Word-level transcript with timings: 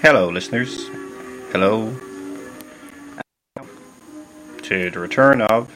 Hello, 0.00 0.28
listeners. 0.28 0.86
Hello. 1.50 1.92
To 4.62 4.90
the 4.90 4.98
return 5.00 5.42
of 5.42 5.74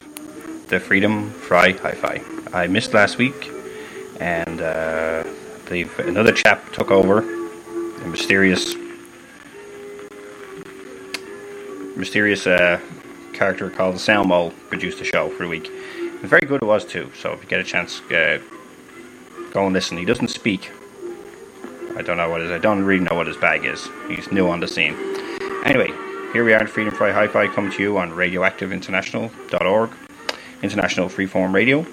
the 0.69 0.79
Freedom 0.79 1.29
Fry 1.29 1.73
Hi 1.73 1.91
Fi. 1.91 2.21
I 2.53 2.67
missed 2.67 2.93
last 2.93 3.17
week, 3.17 3.51
and 4.21 4.61
uh, 4.61 5.25
I 5.69 5.89
another 5.97 6.31
chap 6.31 6.71
took 6.71 6.89
over. 6.89 7.19
A 7.19 8.07
mysterious, 8.07 8.75
mysterious 11.97 12.47
uh, 12.47 12.79
character 13.33 13.69
called 13.69 13.99
Sound 13.99 14.29
Mole 14.29 14.51
produced 14.69 14.99
the 14.99 15.05
show 15.05 15.31
for 15.31 15.43
a 15.43 15.49
week. 15.49 15.67
And 15.67 16.29
very 16.29 16.47
good 16.47 16.61
it 16.61 16.65
was 16.65 16.85
too. 16.85 17.11
So 17.19 17.33
if 17.33 17.43
you 17.43 17.49
get 17.49 17.59
a 17.59 17.65
chance, 17.65 17.99
uh, 18.03 18.39
go 19.51 19.65
and 19.65 19.73
listen. 19.73 19.97
He 19.97 20.05
doesn't 20.05 20.29
speak. 20.29 20.71
I 21.95 22.01
don't 22.01 22.17
know 22.17 22.29
what 22.29 22.41
his. 22.41 22.51
I 22.51 22.57
don't 22.57 22.83
really 22.83 23.03
know 23.03 23.15
what 23.15 23.27
his 23.27 23.37
bag 23.37 23.65
is. 23.65 23.87
He's 24.07 24.31
new 24.31 24.47
on 24.49 24.59
the 24.59 24.67
scene. 24.67 24.95
Anyway, 25.65 25.91
here 26.33 26.43
we 26.43 26.53
are 26.53 26.61
at 26.61 26.69
Freedom 26.69 26.93
Fry 26.93 27.11
Hi-Fi 27.11 27.47
coming 27.47 27.71
to 27.71 27.83
you 27.83 27.97
on 27.97 28.11
RadioactiveInternational.org, 28.11 29.91
International 30.61 31.07
Freeform 31.07 31.53
Radio. 31.53 31.85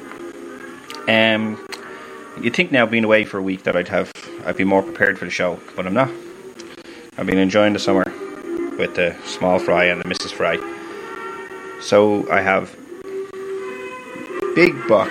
Um, 1.07 1.69
you'd 2.41 2.57
think 2.57 2.73
now 2.73 2.87
being 2.87 3.05
away 3.05 3.25
for 3.25 3.39
a 3.39 3.43
week 3.43 3.65
that 3.65 3.77
I'd 3.77 3.89
have, 3.89 4.13
I'd 4.45 4.57
be 4.57 4.65
more 4.65 4.83
prepared 4.83 5.19
for 5.19 5.27
the 5.27 5.31
show, 5.31 5.61
but 5.77 5.87
I'm 5.87 5.95
not. 5.95 6.11
I've 7.19 7.27
been 7.27 7.39
enjoying 7.39 7.75
the 7.75 7.79
summer 7.79 8.05
with 8.79 8.95
the 8.95 9.17
small 9.27 9.59
fry 9.59 9.85
and 9.85 10.01
the 10.01 10.09
Mrs. 10.09 10.33
Fry. 10.33 10.57
So 11.81 12.31
I 12.31 12.41
have 12.41 12.75
big 14.55 14.75
box 14.89 15.11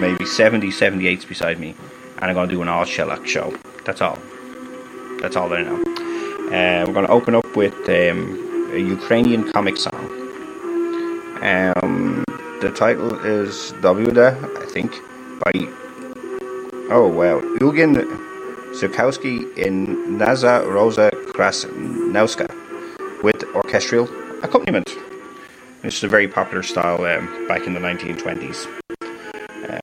maybe 0.00 0.24
70, 0.24 0.68
78s 0.68 1.28
beside 1.28 1.60
me, 1.60 1.74
and 2.16 2.24
I'm 2.24 2.34
going 2.34 2.48
to 2.48 2.54
do 2.54 2.62
an 2.62 2.68
all 2.68 2.84
shellac 2.84 3.26
show. 3.26 3.54
That's 3.84 4.00
all. 4.00 4.18
That's 5.20 5.36
all 5.36 5.52
I 5.52 5.62
know. 5.62 5.82
Uh, 6.50 6.84
we're 6.86 6.92
going 6.92 7.06
to 7.06 7.12
open 7.12 7.34
up 7.34 7.56
with 7.56 7.74
um, 7.88 8.70
a 8.72 8.78
Ukrainian 8.78 9.50
comic 9.52 9.76
song. 9.76 10.04
Um, 11.42 12.24
the 12.60 12.70
title 12.74 13.14
is 13.24 13.72
Davuda, 13.80 14.28
I 14.62 14.66
think, 14.66 14.92
by 15.44 15.52
oh 16.90 17.08
well, 17.08 17.40
Eugen 17.60 17.94
Zukowsky 18.74 19.56
in 19.56 20.18
Nasza 20.18 20.62
Roza 20.64 21.10
Krasnowska 21.32 22.48
with 23.22 23.44
orchestral 23.54 24.08
accompaniment. 24.42 24.88
This 25.82 25.96
is 25.96 26.04
a 26.04 26.08
very 26.08 26.28
popular 26.28 26.62
style 26.62 27.04
um, 27.04 27.48
back 27.48 27.66
in 27.66 27.74
the 27.74 27.80
1920s. 27.80 28.66
Uh, 29.00 29.80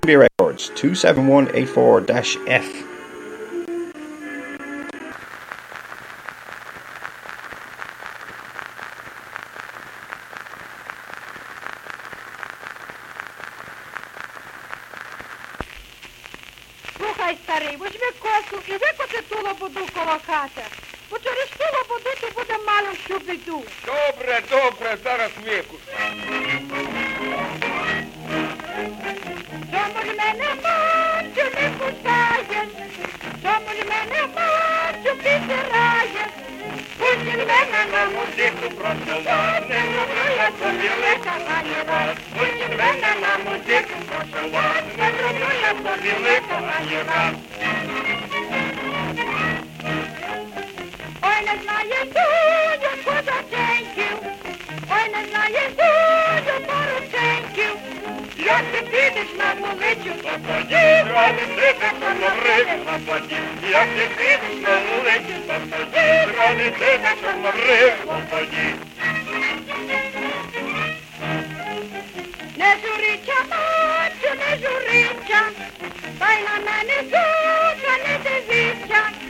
Columbia 0.00 0.18
Records 0.18 0.70
27184 0.74 2.06
F 2.48 2.91
через 21.24 21.48
ту 21.58 21.64
лободу 21.76 22.10
ти 22.20 22.26
буде 22.34 22.56
мало 22.66 22.88
що 23.04 23.18
біду. 23.18 23.62
Добре, 23.86 24.42
добре, 24.50 24.96
зараз 25.04 25.30
викушу. 25.44 25.82
Чому 29.70 30.00
ж 30.04 30.14
мене 30.18 30.48
мачу 30.62 31.44
не 31.54 31.70
кусає? 31.78 32.66
Чому 33.42 33.70
ж 33.76 33.84
мене 33.90 34.26
мачу 34.36 35.16
підирає? 35.16 36.26
Пусть 36.98 37.36
мене 37.36 37.86
на 37.92 38.06
музику 38.06 38.70
просувати, 38.76 39.68
не 39.68 39.80
люблю 39.80 40.26
я 40.36 40.50
тобі 40.50 40.88
лика 41.02 41.34
раз. 41.88 42.16
Пусть 42.38 42.78
мене 42.78 43.14
на 43.20 43.50
музику 43.50 43.94
просувати, 44.08 44.90
не 44.98 45.08
люблю 45.10 45.48
я 45.62 45.72
тобі 45.72 46.12
лика 46.24 46.72
ані 46.78 46.96
Підеш 58.90 59.28
на 59.38 59.54
вулицю, 59.60 60.12
посидів, 60.22 61.06
родити, 61.12 61.90
помри, 62.00 62.66
посадів, 62.84 63.70
як 63.70 63.86
ти 63.96 64.08
підеш 64.16 64.56
на 64.62 64.74
вулицю, 64.78 65.36
посадів, 65.46 66.38
родити, 66.38 67.00
помри, 67.22 67.92
посадів. 68.06 68.76
Не 72.56 72.76
журича, 72.82 73.38
бачу, 73.50 74.34
не 74.38 74.56
журича, 74.56 75.42
та 76.18 76.26
на 76.26 76.56
мене 76.66 76.96
зука 77.02 77.94
не 78.06 78.18
дивіться. 78.24 79.21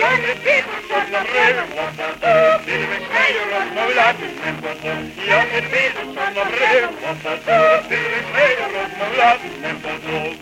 Я 0.00 0.10
не 0.10 0.34
піду 0.34 0.88
чорнобривим 0.88 1.68
лопату, 1.76 2.62
підеш 2.64 3.02
нею 3.14 3.40
розмовляти 3.52 4.26
не 4.44 4.52
буду. 4.52 4.92
Я 5.28 5.44
не 5.44 5.60
піду 5.60 6.14
чорнобривим 6.14 6.94
лопату, 7.02 7.84
підеш 7.88 8.24
нею 8.34 8.58
розмовляти 8.74 9.48
не 9.62 9.72
буду. 9.72 10.36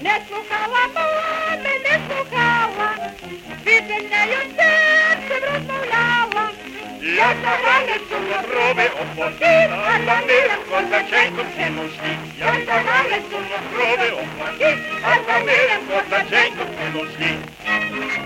Не 0.00 0.20
слухала 0.28 0.88
мами, 0.94 1.72
не 1.84 2.00
слухала, 2.08 2.96
підеш 3.64 4.02
нею 4.10 4.38
серцем 4.56 4.56
розмовляла. 4.56 4.71
Ja, 7.15 7.31
da 7.43 7.51
rann 7.51 7.85
es 7.95 8.01
zu 8.09 8.17
der 8.27 8.41
Probe 8.41 8.89
und 8.99 9.09
von 9.15 9.37
dem 9.37 9.71
an 9.71 10.03
der 10.03 10.21
Meer 10.25 10.57
und 10.75 10.91
der 10.91 11.05
Schenk 11.05 11.37
und 11.37 11.53
Sinn 11.55 11.77
und 11.77 11.91
Schwieg. 11.93 12.19
Ja, 12.39 12.53
da 12.65 12.73
rann 12.73 13.05
es 13.11 13.23
zu 13.29 13.37
Probe 13.69 14.15
und 14.15 14.29
von 14.39 14.57
dem 14.57 14.79
an 15.03 15.19
der 15.27 15.43
Meer 15.45 15.77
und 15.79 16.11
der 16.11 16.23
Schenk 16.29 16.55
und 16.59 16.71
Sinn 16.75 17.01
und 17.01 17.13
Schwieg. 17.13 18.22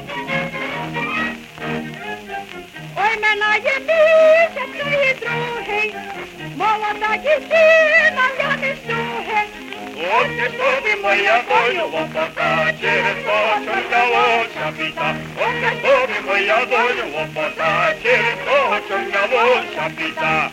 Ой, 3.00 3.18
минає 3.22 3.80
місяць, 3.80 4.70
другий, 4.80 5.16
другий, 5.22 5.96
молода 6.56 7.18
дівчина, 7.24 8.24
я 8.40 8.58
не 8.58 8.76
слуги. 8.86 9.42
Ось 10.16 10.28
ти 10.28 10.50
тобі 10.58 11.02
моя 11.04 11.44
доля 11.50 11.84
лопата, 11.84 12.74
через 12.82 13.16
то 13.26 13.58
чорнявося 13.66 14.74
біда. 14.78 15.16
Ось 15.40 15.62
ти 15.62 15.88
тобі 15.88 16.28
моя 16.28 16.66
доля 16.66 17.06
лопата, 17.14 17.94
через 18.04 18.36
того 18.46 18.78
чорнявося 18.90 19.92
біда. 19.98 20.50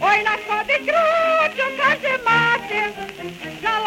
Ой, 0.00 0.22
находить 0.24 0.86
мати, 0.86 1.41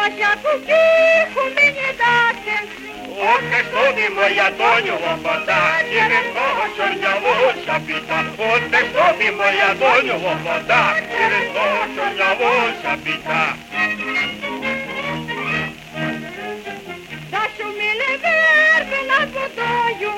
Батя 0.06 0.36
потіху 0.42 1.46
мені 1.56 1.86
дати. 1.98 2.58
От 3.18 3.42
не 3.50 3.62
тобі 3.62 4.08
моя 4.14 4.50
доню 4.50 4.98
вода, 5.22 5.80
і 5.90 5.94
від 5.94 6.34
того 6.34 6.66
чорнявого 6.76 7.52
шапіта. 7.66 8.24
От 8.38 8.72
не 8.72 8.82
тобі 8.82 9.30
моя 9.30 9.74
доню 9.74 10.12
лобода, 10.12 10.96
і 10.98 11.34
від 11.34 11.54
того 11.54 11.78
чорнявого 11.96 12.68
шапіта. 12.82 13.54
Зашуміли 17.30 18.18
верби 18.22 18.98
над 19.08 19.28
водою, 19.34 20.12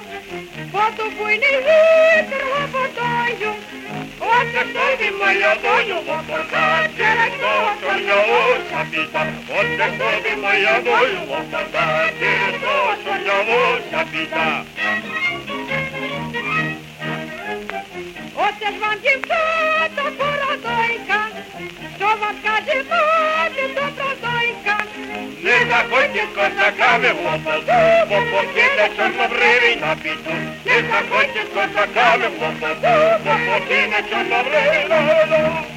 Потопуйний 0.72 1.58
вітер 1.58 2.44
водою. 2.72 3.54
Це 4.20 4.64
тобі 4.64 5.10
моя 5.18 5.56
доню 5.62 5.94
лопота, 5.94 6.88
через 6.96 7.32
того 7.40 7.72
чорнявося 7.82 8.86
біда. 8.90 9.26
Ось 9.48 9.78
це 9.78 9.90
тобі 9.98 10.36
моя 10.42 10.80
доню 10.80 11.20
лопота, 11.28 12.10
через 12.20 12.60
того 12.62 12.94
чорнявося 13.04 14.04
біда. 14.12 14.62
Оце 18.34 18.66
ж 18.72 18.78
вам 18.80 18.94
дівчата 19.02 20.10
породойка, 20.18 21.28
що 21.96 22.06
вам 22.06 22.34
каже 22.44 22.82
мати 22.90 23.62
добродойка. 23.68 23.97
Не 25.77 25.77
заходьте 25.77 26.23
з 26.31 26.35
козаками 26.35 27.09
в 27.13 27.25
лопоту, 27.25 27.73
бо 28.09 28.15
покине 28.15 28.89
чорнобривий 28.97 29.75
на 29.75 29.95
біду. 29.95 30.35
Не 30.65 30.75
заходьте 30.75 31.39
з 31.45 31.53
козаками 31.53 32.27
в 32.27 32.41
лопоту, 32.41 33.19
бо 33.25 33.31
покине 33.31 34.03
чорнобривий 34.09 34.85
на 34.89 35.01
біду. 35.01 35.76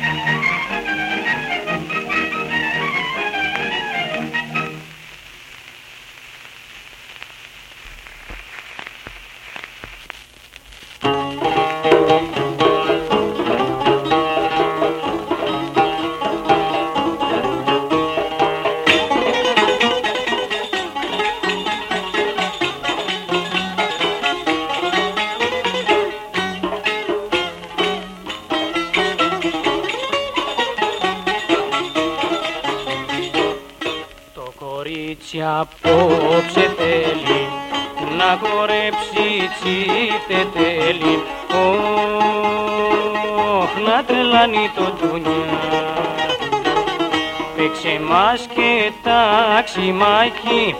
Παίξε 47.61 47.99
μας 48.09 48.47
και 48.55 48.91
ταξιμάκι 49.03 50.75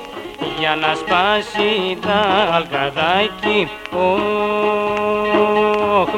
για 0.59 0.75
να 0.75 0.95
σπάσει 0.95 1.97
τα 2.01 2.19
αλκαδάκι. 2.51 3.69
Ωχ, 3.91 4.09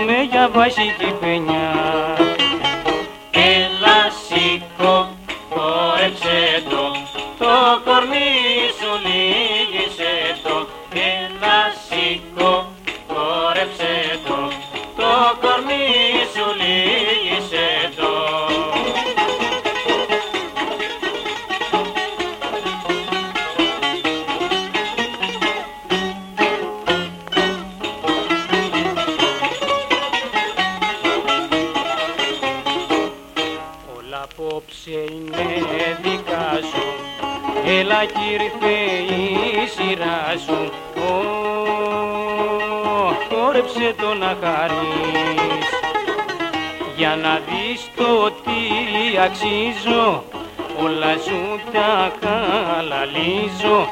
με 0.05 0.23
για 0.31 0.49
βασική 0.53 1.13
παινιά 1.19 1.71
η 39.93 39.95
σειρά 39.95 40.33
σου 40.45 40.59
Ω, 40.95 41.13
χόρεψε 43.29 43.93
το 44.01 44.13
να 44.13 44.37
χαρείς. 44.41 45.67
Για 46.97 47.15
να 47.15 47.39
δεις 47.47 47.89
το 47.95 48.31
τι 48.31 48.61
αξίζω 49.25 50.23
Όλα 50.83 51.17
σου 51.25 51.59
τα 51.73 52.11
χαλαλίζω. 52.21 53.87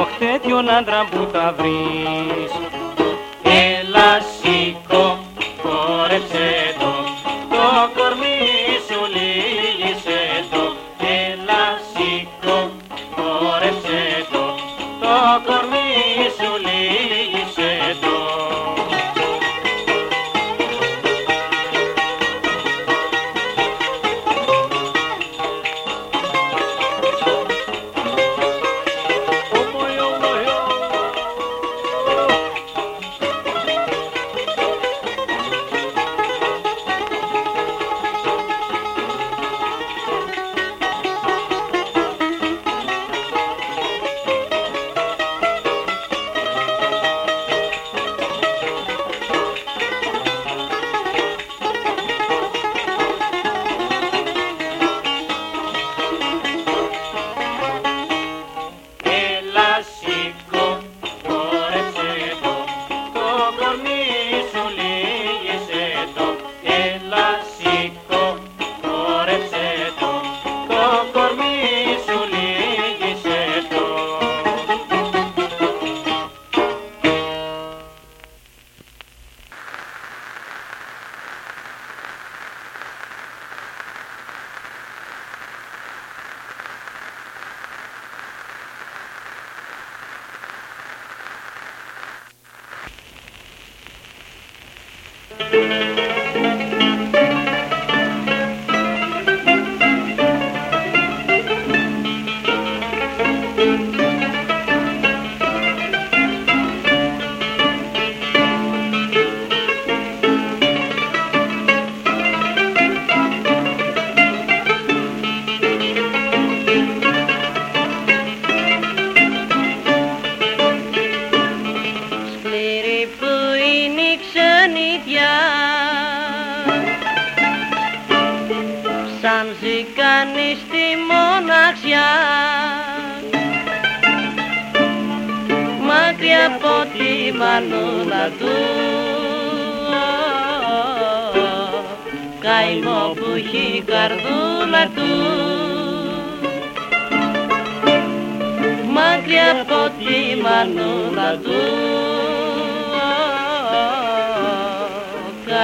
Ωχ, 0.00 0.08
τέτοιον 0.18 0.70
άντρα 0.70 1.06
που 1.10 1.28
θα 1.32 1.54
βρεις. 1.56 2.52
Έλα 3.42 4.20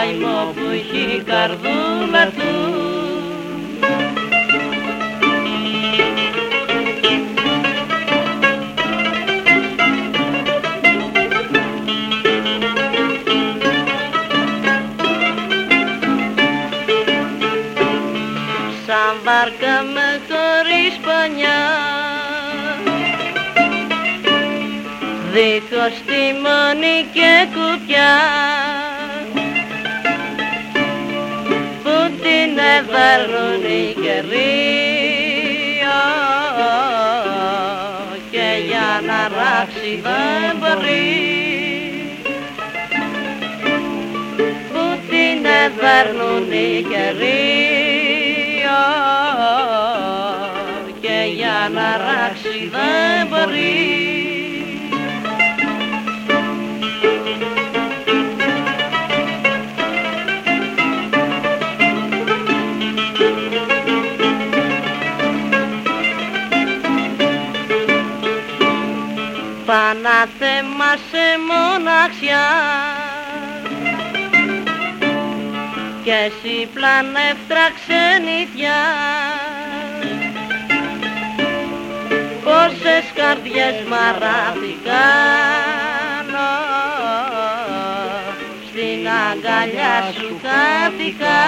καημό 0.09 0.53
που 0.55 0.71
έχει 0.73 1.17
η 1.17 1.23
καρδούλα 1.23 2.27
του. 2.27 2.77
Σαν 18.87 19.17
βάρκα 19.25 19.83
με 19.95 20.21
χωρίς 20.29 20.97
πανιά 21.07 21.61
δίχως 25.33 26.03
τιμόνι 26.07 27.07
και 27.13 27.47
κουπιά 27.55 28.88
την 32.69 32.77
εβέρνουν 32.77 33.63
οι 33.65 33.95
καιροί 34.03 34.69
και 38.31 38.49
για 38.67 39.01
να 39.07 39.29
ράξει 39.29 40.01
δεν 40.03 40.57
μπορεί. 40.59 41.29
Που 44.73 44.99
την 45.09 45.45
εβέρνουν 45.65 46.53
οι 46.53 46.83
καιροί 46.89 47.69
και 51.01 51.33
για 51.35 51.71
να 51.75 51.97
ράξει 51.97 52.71
δεν 52.71 53.27
μπορεί 53.29 54.38
κάθε 70.29 70.63
μας 70.79 71.01
σε 71.11 71.27
μοναξιά. 71.49 72.47
Και 76.05 76.13
εσύ 76.13 76.69
πλανεύτρα 76.75 77.65
ξενιτιά. 77.77 78.83
Πόσες 82.45 83.05
καρδιές 83.15 83.77
μαράθηκαν 83.89 86.27
στην 88.67 89.09
αγκαλιά 89.29 89.97
σου 90.15 90.41
χάθηκα. 90.43 91.41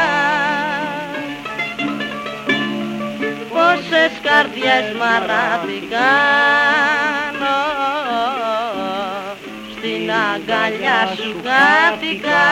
Πόσες 3.48 4.12
καρδιές 4.22 4.86
μαράθηκαν 4.98 7.09
στην 10.00 10.12
αγκαλιά 10.12 11.14
σου 11.16 11.40
χάθηκα 11.44 12.44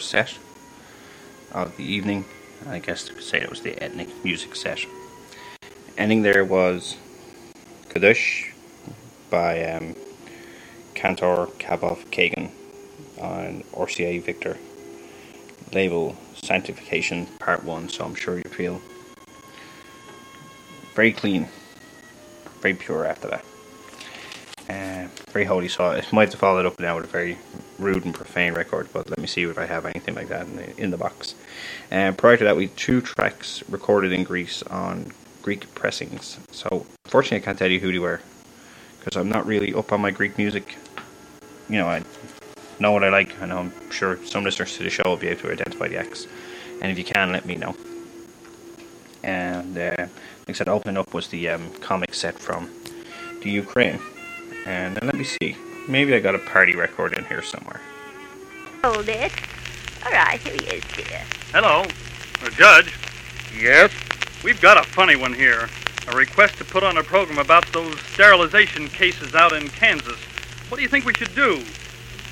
first 0.00 0.10
set 0.10 0.38
of 1.52 1.76
the 1.76 1.84
evening. 1.84 2.24
I 2.66 2.78
guess 2.78 3.06
you 3.08 3.14
could 3.14 3.24
say 3.24 3.38
it 3.38 3.50
was 3.50 3.60
the 3.60 3.82
ethnic 3.82 4.08
music 4.24 4.56
set. 4.56 4.86
Ending 5.98 6.22
there 6.22 6.42
was 6.42 6.96
Kiddush 7.90 8.50
by 9.28 9.62
um, 9.64 9.94
Cantor 10.94 11.48
Kapov-Kagan 11.58 12.50
on 13.20 13.62
RCA 13.74 14.22
Victor. 14.22 14.56
Label 15.74 16.16
Sanctification 16.34 17.26
Part 17.38 17.62
1, 17.62 17.90
so 17.90 18.04
I'm 18.04 18.14
sure 18.14 18.38
you 18.38 18.44
feel 18.44 18.80
very 20.94 21.12
clean, 21.12 21.46
very 22.60 22.74
pure 22.74 23.04
after 23.04 23.28
that. 23.28 23.44
Uh, 24.66 25.08
very 25.30 25.44
holy, 25.44 25.68
so 25.68 25.90
it 25.90 26.10
might 26.10 26.30
have 26.30 26.40
followed 26.40 26.64
up 26.64 26.80
now 26.80 26.96
with 26.96 27.04
a 27.04 27.08
very 27.08 27.36
rude 27.80 28.04
and 28.04 28.14
profane 28.14 28.54
record, 28.54 28.88
but 28.92 29.08
let 29.08 29.18
me 29.18 29.26
see 29.26 29.42
if 29.42 29.58
I 29.58 29.66
have 29.66 29.86
anything 29.86 30.14
like 30.14 30.28
that 30.28 30.46
in 30.46 30.56
the, 30.56 30.80
in 30.80 30.90
the 30.90 30.96
box. 30.96 31.34
Uh, 31.90 32.12
prior 32.12 32.36
to 32.36 32.44
that, 32.44 32.56
we 32.56 32.66
had 32.66 32.76
two 32.76 33.00
tracks 33.00 33.62
recorded 33.68 34.12
in 34.12 34.24
Greece 34.24 34.62
on 34.64 35.12
Greek 35.42 35.74
pressings. 35.74 36.38
So, 36.50 36.86
fortunately, 37.04 37.38
I 37.38 37.40
can't 37.40 37.58
tell 37.58 37.70
you 37.70 37.80
who 37.80 37.92
they 37.92 37.98
were 37.98 38.20
because 38.98 39.16
I'm 39.16 39.28
not 39.28 39.46
really 39.46 39.72
up 39.74 39.92
on 39.92 40.00
my 40.00 40.10
Greek 40.10 40.36
music. 40.36 40.76
You 41.68 41.78
know, 41.78 41.88
I 41.88 42.02
know 42.78 42.92
what 42.92 43.04
I 43.04 43.08
like, 43.08 43.34
and 43.40 43.52
I'm 43.52 43.72
sure 43.90 44.18
some 44.24 44.44
listeners 44.44 44.76
to 44.76 44.82
the 44.82 44.90
show 44.90 45.04
will 45.06 45.16
be 45.16 45.28
able 45.28 45.42
to 45.42 45.52
identify 45.52 45.88
the 45.88 45.96
acts. 45.96 46.26
And 46.82 46.90
if 46.90 46.98
you 46.98 47.04
can, 47.04 47.32
let 47.32 47.46
me 47.46 47.56
know. 47.56 47.76
And 49.22 49.76
uh, 49.76 49.94
like 49.98 50.48
I 50.48 50.52
said, 50.52 50.68
opening 50.68 50.96
up 50.96 51.12
was 51.12 51.28
the 51.28 51.50
um, 51.50 51.70
comic 51.74 52.14
set 52.14 52.38
from 52.38 52.70
the 53.42 53.50
Ukraine. 53.50 54.00
And 54.66 54.96
then 54.96 55.06
let 55.06 55.14
me 55.14 55.24
see. 55.24 55.56
Maybe 55.88 56.14
I 56.14 56.20
got 56.20 56.34
a 56.34 56.38
party 56.38 56.74
record 56.76 57.12
in 57.14 57.24
here 57.24 57.42
somewhere. 57.42 57.80
Hold 58.84 59.08
it. 59.08 59.32
All 60.06 60.12
right, 60.12 60.40
here 60.40 60.54
he 60.54 60.76
is, 60.76 60.84
dear. 60.96 61.22
Hello. 61.52 61.84
Uh, 62.42 62.50
Judge, 62.50 62.92
Yes? 63.58 63.90
we've 64.44 64.60
got 64.60 64.78
a 64.78 64.82
funny 64.88 65.16
one 65.16 65.32
here. 65.34 65.68
A 66.08 66.16
request 66.16 66.56
to 66.58 66.64
put 66.64 66.82
on 66.82 66.96
a 66.96 67.02
program 67.02 67.38
about 67.38 67.66
those 67.72 67.98
sterilization 68.12 68.88
cases 68.88 69.34
out 69.34 69.52
in 69.52 69.68
Kansas. 69.68 70.18
What 70.68 70.76
do 70.76 70.82
you 70.82 70.88
think 70.88 71.04
we 71.04 71.14
should 71.14 71.34
do? 71.34 71.62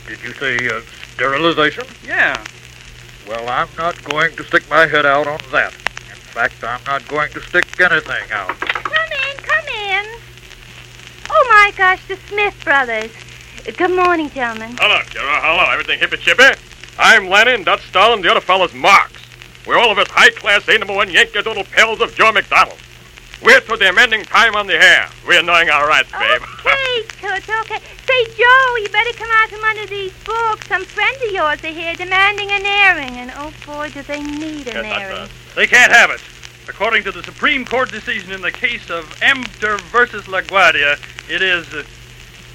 Did 0.07 0.23
you 0.23 0.33
say 0.35 0.57
uh, 0.69 0.81
sterilization? 1.15 1.85
Yeah. 2.07 2.43
Well, 3.29 3.47
I'm 3.49 3.69
not 3.77 4.03
going 4.05 4.35
to 4.37 4.45
stick 4.45 4.69
my 4.71 4.87
head 4.87 5.05
out 5.05 5.27
on 5.27 5.41
that. 5.53 5.75
In 5.75 6.17
fact, 6.33 6.65
I'm 6.65 6.81
not 6.87 7.07
going 7.09 7.31
to 7.33 7.41
stick 7.43 7.67
anything 7.79 8.31
out. 8.33 8.59
Come 8.61 9.13
in, 9.13 9.37
come 9.43 9.67
in. 9.69 10.07
Oh, 11.29 11.47
my 11.51 11.73
gosh, 11.77 12.01
the 12.09 12.17
Smith 12.29 12.59
brothers. 12.65 13.11
Good 13.77 13.91
morning, 13.91 14.31
gentlemen. 14.31 14.75
Hello, 14.81 14.99
Kira. 15.03 15.41
Hello. 15.45 15.71
Everything 15.71 15.99
hippy 15.99 16.17
chippy? 16.17 16.59
I'm 16.99 17.29
Lenny, 17.29 17.63
Dutch 17.63 17.83
Stalin, 17.89 18.23
the 18.23 18.31
other 18.31 18.41
fellow's 18.41 18.73
Marx. 18.73 19.13
We're 19.67 19.77
all 19.77 19.91
of 19.91 19.99
us 19.99 20.09
high-class 20.09 20.67
A 20.69 20.79
number 20.79 20.95
one 20.95 21.11
Yankee 21.11 21.43
Doodle 21.43 21.65
pals 21.65 22.01
of 22.01 22.15
Joe 22.15 22.33
McDonald. 22.33 22.79
We're 23.43 23.61
to 23.61 23.77
the 23.77 23.91
amending 23.91 24.25
time 24.25 24.57
on 24.57 24.67
the 24.67 24.83
air. 24.83 25.11
We're 25.27 25.43
knowing 25.43 25.69
our 25.69 25.87
rights, 25.87 26.11
babe. 26.11 26.41
Okay, 26.65 27.03
Toots, 27.21 27.51
okay. 27.61 27.79
Say, 28.07 28.25
Joe, 28.35 28.77
you 28.81 28.89
better 28.89 29.13
come 29.13 29.29
out 29.31 29.51
from 29.51 29.63
under 29.63 29.87
these 29.87 30.13
books. 30.25 30.67
Some 30.67 30.85
friends 30.85 31.23
of 31.27 31.31
yours 31.31 31.63
are 31.63 31.69
here 31.69 31.95
demanding 31.95 32.51
an 32.51 32.65
airing, 32.65 33.19
and 33.21 33.31
oh 33.37 33.53
boy, 33.67 33.91
do 33.91 34.01
they 34.01 34.23
need 34.23 34.67
an 34.69 34.83
Yes, 34.83 34.99
airing. 34.99 35.29
They 35.55 35.67
can't 35.67 35.93
have 35.93 36.11
it. 36.11 36.23
According 36.69 37.05
to 37.05 37.13
the 37.13 37.23
Supreme 37.23 37.67
Court 37.67 37.91
decision 37.93 38.33
in 38.33 38.41
the 38.41 38.51
case 38.51 38.89
of 38.89 39.05
Amter 39.21 39.79
versus 39.93 40.25
LaGuardia, 40.25 40.99
it 41.29 41.43
is. 41.43 41.73
Uh, 41.75 41.85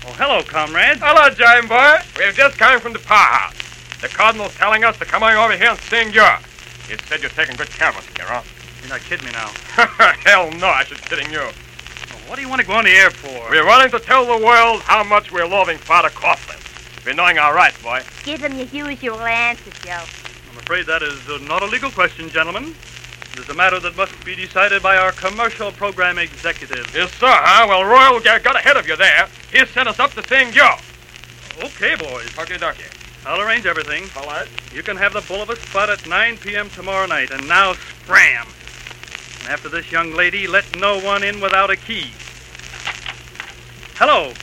oh, 0.05 0.13
hello, 0.13 0.43
comrade. 0.43 0.97
Hello, 0.99 1.29
Giant 1.33 1.69
Boy. 1.69 1.97
We've 2.17 2.35
just 2.35 2.57
come 2.57 2.79
from 2.79 2.93
the 2.93 2.99
powerhouse. 2.99 3.55
The 4.01 4.07
Cardinal's 4.07 4.55
telling 4.55 4.83
us 4.83 4.97
to 4.99 5.05
come 5.05 5.23
on 5.23 5.35
over 5.35 5.55
here 5.55 5.71
and 5.71 5.79
sing 5.81 6.13
you. 6.13 6.27
He 6.87 6.97
said 7.07 7.21
you're 7.21 7.31
taking 7.31 7.55
good 7.55 7.69
care 7.69 7.89
of 7.89 7.97
us, 7.97 8.05
Kira. 8.07 8.43
You're 8.81 8.89
not 8.89 9.01
kidding 9.01 9.25
me 9.25 9.31
now. 9.31 9.47
Hell 10.25 10.51
no, 10.51 10.67
I 10.67 10.83
should 10.83 10.97
be 10.97 11.03
kidding 11.03 11.31
you. 11.31 11.39
Well, 11.39 12.21
what 12.27 12.35
do 12.35 12.41
you 12.41 12.49
want 12.49 12.59
to 12.59 12.67
go 12.67 12.73
on 12.73 12.83
the 12.83 12.91
air 12.91 13.11
for? 13.11 13.49
We're 13.49 13.65
running 13.65 13.91
to 13.91 13.99
tell 13.99 14.25
the 14.25 14.45
world 14.45 14.81
how 14.81 15.03
much 15.03 15.31
we're 15.31 15.47
loving 15.47 15.77
Father 15.77 16.09
Coughlin. 16.09 16.59
We're 17.05 17.13
knowing 17.13 17.37
our 17.37 17.55
rights, 17.55 17.81
boy. 17.81 18.01
Give 18.23 18.41
him 18.41 18.57
your 18.57 18.91
usual 18.91 19.19
answer, 19.21 19.71
Joe. 19.85 20.03
I'm 20.51 20.57
afraid 20.57 20.85
that 20.87 21.01
is 21.01 21.17
uh, 21.29 21.37
not 21.47 21.63
a 21.63 21.65
legal 21.65 21.91
question, 21.91 22.29
gentlemen. 22.29 22.75
It 23.33 23.39
is 23.39 23.49
a 23.49 23.53
matter 23.55 23.79
that 23.79 23.97
must 23.97 24.23
be 24.23 24.35
decided 24.35 24.83
by 24.83 24.95
our 24.95 25.11
commercial 25.11 25.71
program 25.71 26.19
executive. 26.19 26.93
Yes, 26.93 27.11
sir, 27.13 27.25
huh? 27.27 27.65
Well, 27.67 27.83
Royal 27.83 28.19
got 28.19 28.55
ahead 28.55 28.77
of 28.77 28.87
you 28.87 28.95
there. 28.95 29.27
He 29.51 29.65
sent 29.65 29.89
us 29.89 29.99
up 29.99 30.11
to 30.13 30.27
sing 30.27 30.53
you. 30.53 30.69
Okay, 31.63 31.95
boys. 31.95 32.37
Okay, 32.37 32.57
dokie. 32.57 32.91
I'll 33.25 33.41
arrange 33.41 33.65
everything. 33.65 34.03
All 34.17 34.27
right. 34.27 34.47
You 34.71 34.83
can 34.83 34.97
have 34.97 35.13
the 35.13 35.21
bull 35.21 35.41
of 35.41 35.49
a 35.49 35.55
spot 35.55 35.89
at 35.89 36.07
9 36.07 36.37
p.m. 36.37 36.69
tomorrow 36.69 37.07
night, 37.07 37.31
and 37.31 37.47
now 37.47 37.73
scram. 37.73 38.47
And 39.39 39.49
after 39.49 39.67
this 39.67 39.91
young 39.91 40.13
lady, 40.13 40.45
let 40.45 40.79
no 40.79 40.99
one 40.99 41.23
in 41.23 41.41
without 41.41 41.71
a 41.71 41.75
key. 41.75 42.11
Hello. 43.95 44.33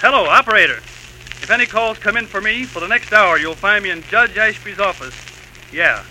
Hello, 0.00 0.24
operator. 0.26 0.76
If 0.76 1.50
any 1.50 1.66
calls 1.66 1.98
come 1.98 2.16
in 2.16 2.26
for 2.26 2.40
me, 2.40 2.64
for 2.64 2.80
the 2.80 2.88
next 2.88 3.12
hour, 3.12 3.38
you'll 3.38 3.54
find 3.54 3.84
me 3.84 3.90
in 3.90 4.02
Judge 4.02 4.36
Ashby's 4.38 4.80
office. 4.80 5.14
Yeah. 5.72 6.04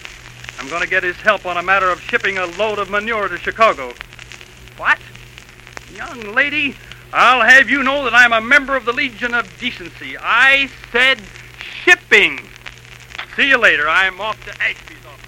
I'm 0.60 0.70
going 0.70 0.82
to 0.82 0.88
get 0.88 1.04
his 1.04 1.16
help 1.18 1.46
on 1.46 1.58
a 1.58 1.64
matter 1.64 1.90
of 1.90 2.02
shipping 2.02 2.38
a 2.38 2.46
load 2.46 2.80
of 2.80 2.90
manure 2.90 3.28
to 3.28 3.38
Chicago. 3.38 3.94
What? 4.78 5.00
Young 5.94 6.34
lady, 6.34 6.76
I'll 7.14 7.42
have 7.42 7.70
you 7.70 7.84
know 7.84 8.04
that 8.04 8.14
I'm 8.14 8.34
a 8.34 8.42
member 8.42 8.76
of 8.76 8.86
the 8.86 8.94
Legion 8.94 9.34
of 9.34 9.60
Decency. 9.60 10.18
I 10.18 10.70
said 10.92 11.20
shipping. 11.84 12.40
See 13.36 13.50
you 13.50 13.58
later. 13.58 13.88
I'm 13.88 14.20
off 14.20 14.44
to 14.46 14.52
Ashby's 14.62 14.98
office. 15.06 15.26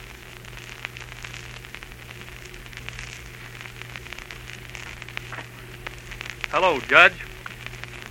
Hello, 6.50 6.80
Judge. 6.82 7.14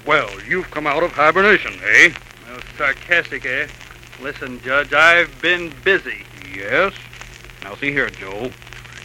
Well, 0.06 0.30
you've 0.42 0.70
come 0.70 0.86
out 0.86 1.02
of 1.02 1.12
hibernation, 1.12 1.74
eh? 1.84 2.12
Well, 2.48 2.60
sarcastic, 2.78 3.44
eh? 3.44 3.66
Listen, 4.22 4.60
Judge, 4.62 4.92
I've 4.92 5.42
been 5.42 5.72
busy. 5.84 6.24
Yes. 6.54 6.92
Now, 7.62 7.74
see 7.74 7.92
here, 7.92 8.10
Joe. 8.10 8.50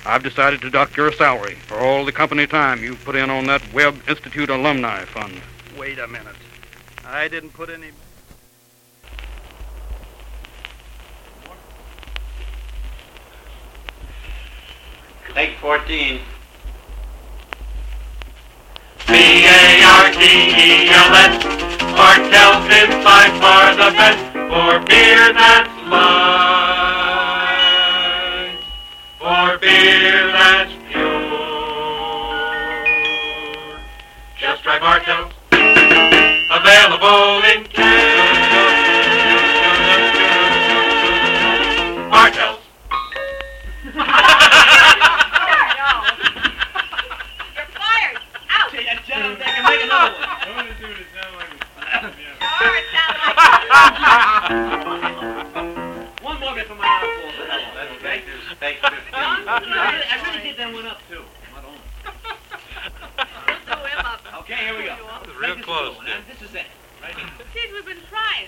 I've 0.05 0.23
decided 0.23 0.61
to 0.61 0.69
dock 0.69 0.95
your 0.97 1.11
salary 1.13 1.55
for 1.55 1.77
all 1.79 2.03
the 2.03 2.11
company 2.11 2.45
time 2.45 2.83
you've 2.83 3.03
put 3.05 3.15
in 3.15 3.29
on 3.29 3.45
that 3.47 3.61
Webb 3.73 4.01
Institute 4.07 4.49
Alumni 4.49 5.05
Fund. 5.05 5.41
Wait 5.77 5.97
a 5.99 6.07
minute. 6.07 6.35
I 7.05 7.27
didn't 7.27 7.51
put 7.51 7.69
any. 7.69 7.91
Take 15.33 15.57
14. 15.57 16.19
B-A-R-T-E-L-S 19.07 19.83
Bartels 21.95 22.65
is 22.73 22.89
by 23.03 23.29
far 23.39 23.75
the 23.75 23.91
best 23.95 24.33
for 24.33 24.79
beer 24.87 25.33
that's 25.33 25.69
light, 25.87 26.92
for 29.33 29.57
beer 29.57 30.29
that's 30.31 30.71
pure. 30.91 31.09
Just 34.37 34.61
try 34.61 34.77
Bartels, 34.77 35.33
available 36.51 37.41
in 37.49 37.65
cans. 37.65 38.69
Bartels. 42.11 42.61
You're 43.83 44.05
fired. 47.73 48.17
Out. 48.51 48.69
Gentlemen, 49.07 49.39
they 49.39 49.45
can 49.45 49.63
make 49.65 49.81
another 49.81 50.13
one. 50.13 50.29
One 56.21 56.37
more 56.39 56.53
bit 56.53 56.67
for 56.67 56.75
my 56.75 56.85
encore. 56.85 57.31
Thank 58.03 58.27
you. 58.27 58.42
Thank 58.63 58.77
you. 58.81 58.89
I 59.11 60.23
really 60.25 60.41
did 60.41 60.55
that 60.55 60.71
one 60.71 60.85
up, 60.85 60.97
too. 61.09 61.19
Okay, 64.39 64.55
here 64.55 64.77
we 64.77 64.85
go. 64.85 64.95
real 65.37 65.49
Take 65.49 65.57
this 65.57 65.65
close, 65.65 65.97
one, 65.97 66.05
huh? 66.05 66.21
This 66.29 66.49
is 66.49 66.55
it. 66.55 66.65
Right 67.01 67.13
here. 67.13 67.27
Sid, 67.53 67.73
we've 67.73 67.85
been 67.85 67.97
trying. 68.09 68.47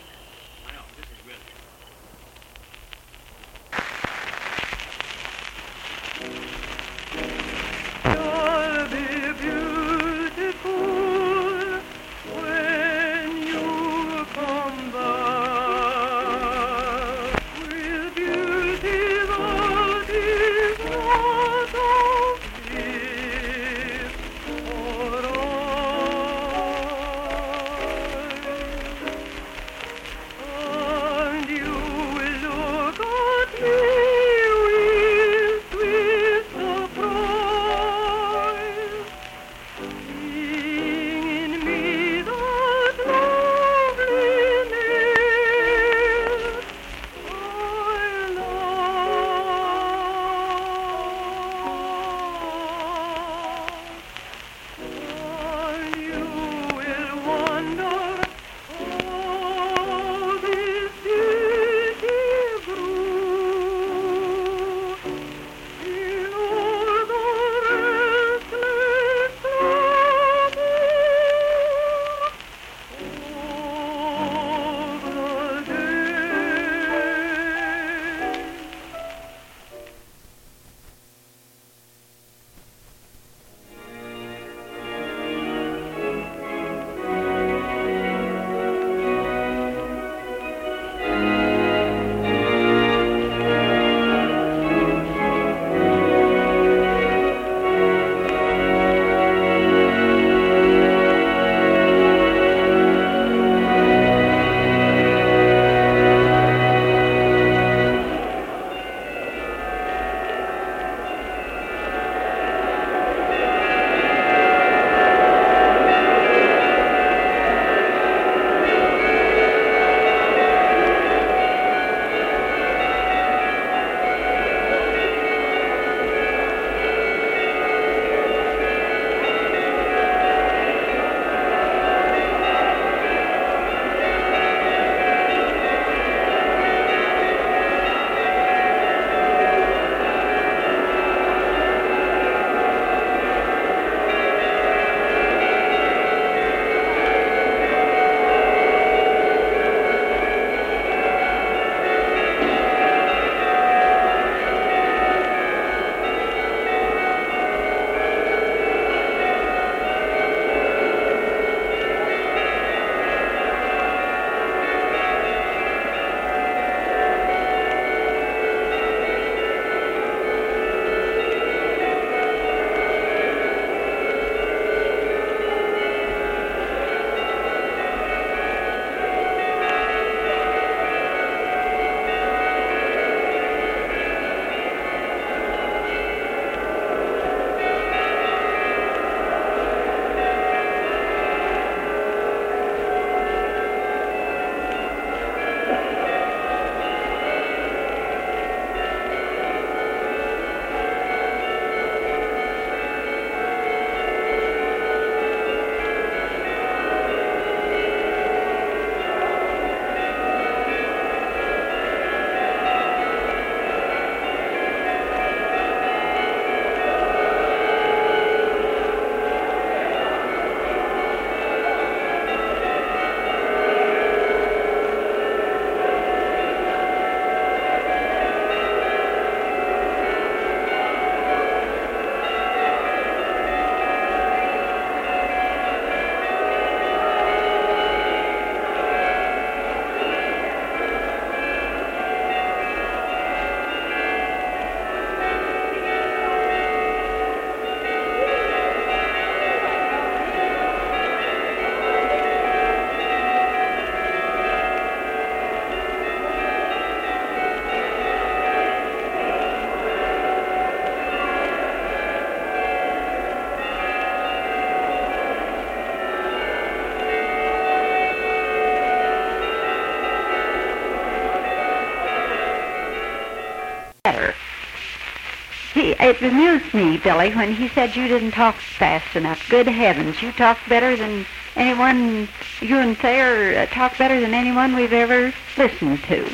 It 276.05 276.21
amused 276.21 276.71
me, 276.71 276.97
Billy, 276.97 277.33
when 277.33 277.51
he 277.51 277.67
said 277.69 277.95
you 277.95 278.07
didn't 278.07 278.31
talk 278.31 278.55
fast 278.55 279.15
enough. 279.15 279.49
Good 279.49 279.67
heavens, 279.67 280.21
you 280.21 280.31
talk 280.31 280.59
better 280.69 280.95
than 280.95 281.25
anyone, 281.55 282.29
you 282.61 282.77
and 282.77 282.95
Thayer 282.95 283.57
uh, 283.57 283.65
talk 283.65 283.97
better 283.97 284.21
than 284.21 284.35
anyone 284.35 284.75
we've 284.75 284.93
ever 284.93 285.33
listened 285.57 286.03
to. 286.03 286.29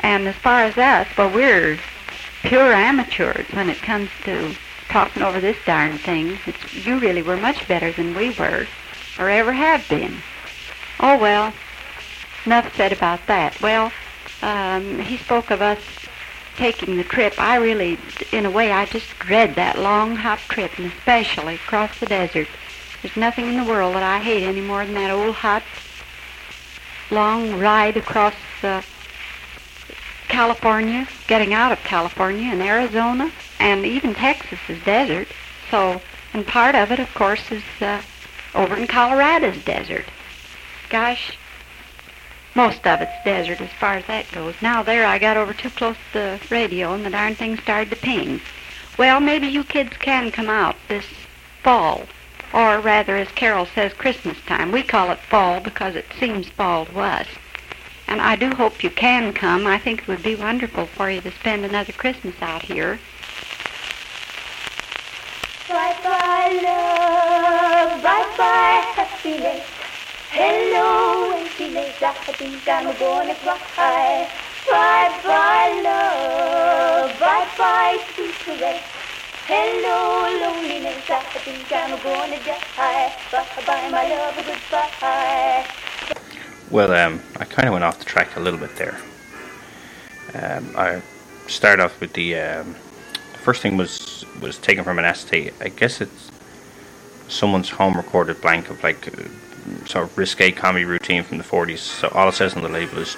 And 0.00 0.28
as 0.28 0.36
far 0.36 0.62
as 0.62 0.78
us, 0.78 1.08
well, 1.18 1.34
we're 1.34 1.80
pure 2.42 2.72
amateurs 2.72 3.46
when 3.50 3.68
it 3.68 3.78
comes 3.78 4.08
to 4.22 4.54
talking 4.88 5.22
over 5.24 5.40
this 5.40 5.56
darn 5.66 5.98
thing. 5.98 6.38
It's, 6.46 6.86
you 6.86 7.00
really 7.00 7.22
were 7.22 7.36
much 7.36 7.66
better 7.66 7.90
than 7.90 8.14
we 8.14 8.30
were, 8.30 8.68
or 9.18 9.28
ever 9.28 9.52
have 9.52 9.88
been. 9.88 10.18
Oh, 11.00 11.18
well, 11.18 11.52
enough 12.44 12.72
said 12.76 12.92
about 12.92 13.26
that. 13.26 13.60
Well, 13.60 13.90
um, 14.42 15.00
he 15.00 15.16
spoke 15.16 15.50
of 15.50 15.60
us 15.60 15.80
taking 16.56 16.96
the 16.96 17.04
trip. 17.04 17.34
I 17.38 17.56
really, 17.56 17.98
in 18.32 18.46
a 18.46 18.50
way, 18.50 18.72
I 18.72 18.86
just 18.86 19.06
dread 19.18 19.54
that 19.54 19.78
long, 19.78 20.16
hot 20.16 20.38
trip, 20.48 20.78
and 20.78 20.92
especially 20.92 21.54
across 21.56 21.98
the 21.98 22.06
desert. 22.06 22.48
There's 23.02 23.16
nothing 23.16 23.46
in 23.46 23.56
the 23.56 23.70
world 23.70 23.94
that 23.94 24.02
I 24.02 24.18
hate 24.18 24.44
any 24.44 24.60
more 24.60 24.84
than 24.84 24.94
that 24.94 25.10
old, 25.10 25.36
hot, 25.36 25.62
long 27.10 27.58
ride 27.58 27.96
across 27.96 28.34
uh, 28.62 28.82
California, 30.28 31.06
getting 31.28 31.54
out 31.54 31.72
of 31.72 31.78
California 31.80 32.50
and 32.50 32.62
Arizona, 32.62 33.30
and 33.60 33.86
even 33.86 34.14
Texas 34.14 34.58
is 34.68 34.82
desert. 34.84 35.28
So, 35.70 36.00
and 36.32 36.46
part 36.46 36.74
of 36.74 36.90
it, 36.90 36.98
of 36.98 37.12
course, 37.14 37.52
is 37.52 37.62
uh, 37.80 38.02
over 38.54 38.76
in 38.76 38.86
Colorado's 38.86 39.62
desert. 39.64 40.04
Gosh, 40.88 41.36
most 42.56 42.86
of 42.86 43.02
it's 43.02 43.12
desert 43.22 43.60
as 43.60 43.70
far 43.78 43.96
as 43.96 44.06
that 44.06 44.32
goes. 44.32 44.54
Now 44.62 44.82
there, 44.82 45.06
I 45.06 45.18
got 45.18 45.36
over 45.36 45.52
too 45.52 45.68
close 45.68 45.96
to 46.12 46.18
the 46.18 46.40
radio, 46.50 46.94
and 46.94 47.04
the 47.04 47.10
darn 47.10 47.34
thing 47.34 47.58
started 47.58 47.90
to 47.90 47.96
ping. 47.96 48.40
Well, 48.98 49.20
maybe 49.20 49.46
you 49.46 49.62
kids 49.62 49.92
can 49.98 50.32
come 50.32 50.48
out 50.48 50.74
this 50.88 51.04
fall, 51.62 52.06
or 52.54 52.80
rather, 52.80 53.16
as 53.16 53.28
Carol 53.32 53.66
says, 53.66 53.92
Christmas 53.92 54.38
time. 54.46 54.72
We 54.72 54.82
call 54.82 55.10
it 55.10 55.18
fall 55.18 55.60
because 55.60 55.94
it 55.94 56.06
seems 56.18 56.48
fall 56.48 56.86
to 56.86 57.00
us. 57.00 57.26
And 58.08 58.22
I 58.22 58.36
do 58.36 58.50
hope 58.54 58.82
you 58.82 58.90
can 58.90 59.34
come. 59.34 59.66
I 59.66 59.78
think 59.78 60.02
it 60.02 60.08
would 60.08 60.22
be 60.22 60.34
wonderful 60.34 60.86
for 60.86 61.10
you 61.10 61.20
to 61.20 61.32
spend 61.32 61.64
another 61.64 61.92
Christmas 61.92 62.36
out 62.40 62.62
here. 62.62 62.98
Bye 65.68 65.96
bye 66.02 66.60
love, 66.62 68.02
bye 68.02 68.34
bye 68.38 68.84
happiness. 68.94 69.66
Hello 70.30 71.15
emptiness, 71.76 72.02
I 72.02 72.32
think 72.32 72.68
I'm 72.68 72.98
gonna 72.98 73.34
cry. 73.34 74.28
Bye 74.68 75.20
bye 75.22 75.80
love, 75.84 77.20
bye 77.20 77.48
bye 77.56 78.02
sweet 78.14 78.34
caress. 78.34 78.82
Hello 79.46 80.26
loneliness, 80.40 81.08
I 81.08 81.20
think 81.38 81.72
I'm 81.72 81.90
gonna 82.02 82.38
die. 82.44 83.12
Bye 83.30 83.46
bye 83.66 83.88
my 83.90 84.08
love, 84.08 84.36
goodbye. 84.36 85.66
Well, 86.70 86.92
um, 86.92 87.20
I 87.36 87.44
kind 87.44 87.68
of 87.68 87.72
went 87.72 87.84
off 87.84 87.98
the 87.98 88.04
track 88.04 88.36
a 88.36 88.40
little 88.40 88.58
bit 88.58 88.74
there. 88.76 88.98
Um, 90.34 90.74
I 90.76 91.02
started 91.46 91.82
off 91.82 92.00
with 92.00 92.12
the 92.14 92.36
um, 92.36 92.74
the 93.32 93.38
first 93.38 93.62
thing 93.62 93.76
was 93.76 94.24
was 94.40 94.58
taken 94.58 94.82
from 94.82 94.98
an 94.98 95.04
acetate. 95.04 95.54
I 95.60 95.68
guess 95.68 96.00
it's 96.00 96.32
someone's 97.28 97.70
home 97.70 97.94
recorded 97.94 98.40
blank 98.40 98.70
of 98.70 98.82
like 98.82 99.08
sort 99.86 100.04
of 100.04 100.18
risque 100.18 100.52
comedy 100.52 100.84
routine 100.84 101.22
from 101.22 101.38
the 101.38 101.44
40s. 101.44 101.78
So 101.78 102.08
all 102.08 102.28
it 102.28 102.34
says 102.34 102.54
on 102.54 102.62
the 102.62 102.68
label 102.68 102.98
is 102.98 103.16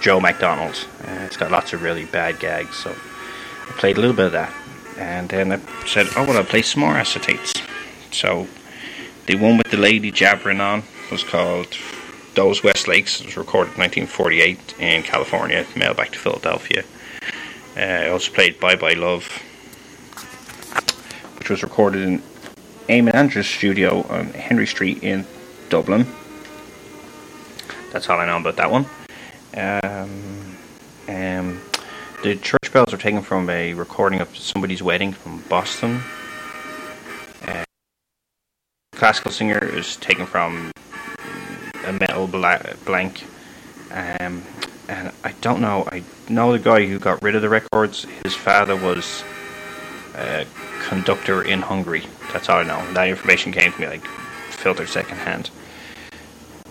Joe 0.00 0.20
McDonald. 0.20 0.86
Uh, 1.04 1.22
it's 1.22 1.36
got 1.36 1.50
lots 1.50 1.72
of 1.72 1.82
really 1.82 2.04
bad 2.04 2.38
gags. 2.40 2.76
So 2.76 2.90
I 2.90 3.72
played 3.72 3.96
a 3.96 4.00
little 4.00 4.16
bit 4.16 4.26
of 4.26 4.32
that, 4.32 4.52
and 4.98 5.28
then 5.28 5.52
I 5.52 5.60
said, 5.86 6.08
"Oh, 6.16 6.24
well, 6.24 6.36
I'll 6.36 6.44
play 6.44 6.62
some 6.62 6.80
more 6.80 6.94
acetates." 6.94 7.62
So 8.10 8.46
the 9.26 9.36
one 9.36 9.56
with 9.56 9.70
the 9.70 9.76
lady 9.76 10.10
jabbering 10.10 10.60
on 10.60 10.82
was 11.10 11.22
called 11.22 11.68
those 12.34 12.62
West 12.64 12.88
Lakes. 12.88 13.20
It 13.20 13.26
was 13.26 13.36
recorded 13.36 13.74
in 13.74 13.80
1948 13.80 14.74
in 14.78 15.02
California, 15.02 15.66
mailed 15.76 15.96
back 15.96 16.10
to 16.12 16.18
Philadelphia. 16.18 16.84
Uh, 17.76 17.80
I 17.80 18.08
also 18.08 18.32
played 18.32 18.58
Bye 18.58 18.76
Bye 18.76 18.94
Love, 18.94 19.26
which 21.38 21.48
was 21.48 21.62
recorded 21.62 22.02
in 22.02 22.22
Eamon 22.88 23.14
Andrews' 23.14 23.46
studio 23.46 24.02
on 24.08 24.26
Henry 24.34 24.66
Street 24.66 25.02
in 25.02 25.24
Dublin. 25.72 26.06
That's 27.92 28.06
all 28.10 28.20
I 28.20 28.26
know 28.26 28.36
about 28.36 28.56
that 28.56 28.70
one. 28.70 28.84
Um, 29.56 30.58
um, 31.08 31.62
the 32.22 32.36
church 32.36 32.70
bells 32.74 32.92
are 32.92 32.98
taken 32.98 33.22
from 33.22 33.48
a 33.48 33.72
recording 33.72 34.20
of 34.20 34.36
somebody's 34.36 34.82
wedding 34.82 35.14
from 35.14 35.40
Boston. 35.48 36.02
Uh, 37.46 37.64
classical 38.92 39.30
singer 39.30 39.60
is 39.60 39.96
taken 39.96 40.26
from 40.26 40.70
a 41.86 41.92
metal 41.94 42.26
bla- 42.26 42.74
blank. 42.84 43.24
Um, 43.90 44.42
and 44.90 45.10
I 45.24 45.32
don't 45.40 45.62
know. 45.62 45.88
I 45.90 46.02
know 46.28 46.52
the 46.52 46.58
guy 46.58 46.84
who 46.84 46.98
got 46.98 47.22
rid 47.22 47.34
of 47.34 47.40
the 47.40 47.48
records. 47.48 48.04
His 48.24 48.34
father 48.34 48.76
was 48.76 49.24
a 50.16 50.44
conductor 50.82 51.40
in 51.40 51.62
Hungary. 51.62 52.02
That's 52.30 52.50
all 52.50 52.58
I 52.58 52.64
know. 52.64 52.92
That 52.92 53.08
information 53.08 53.52
came 53.52 53.72
to 53.72 53.80
me 53.80 53.86
like 53.86 54.04
filtered 54.50 54.90
secondhand. 54.90 55.48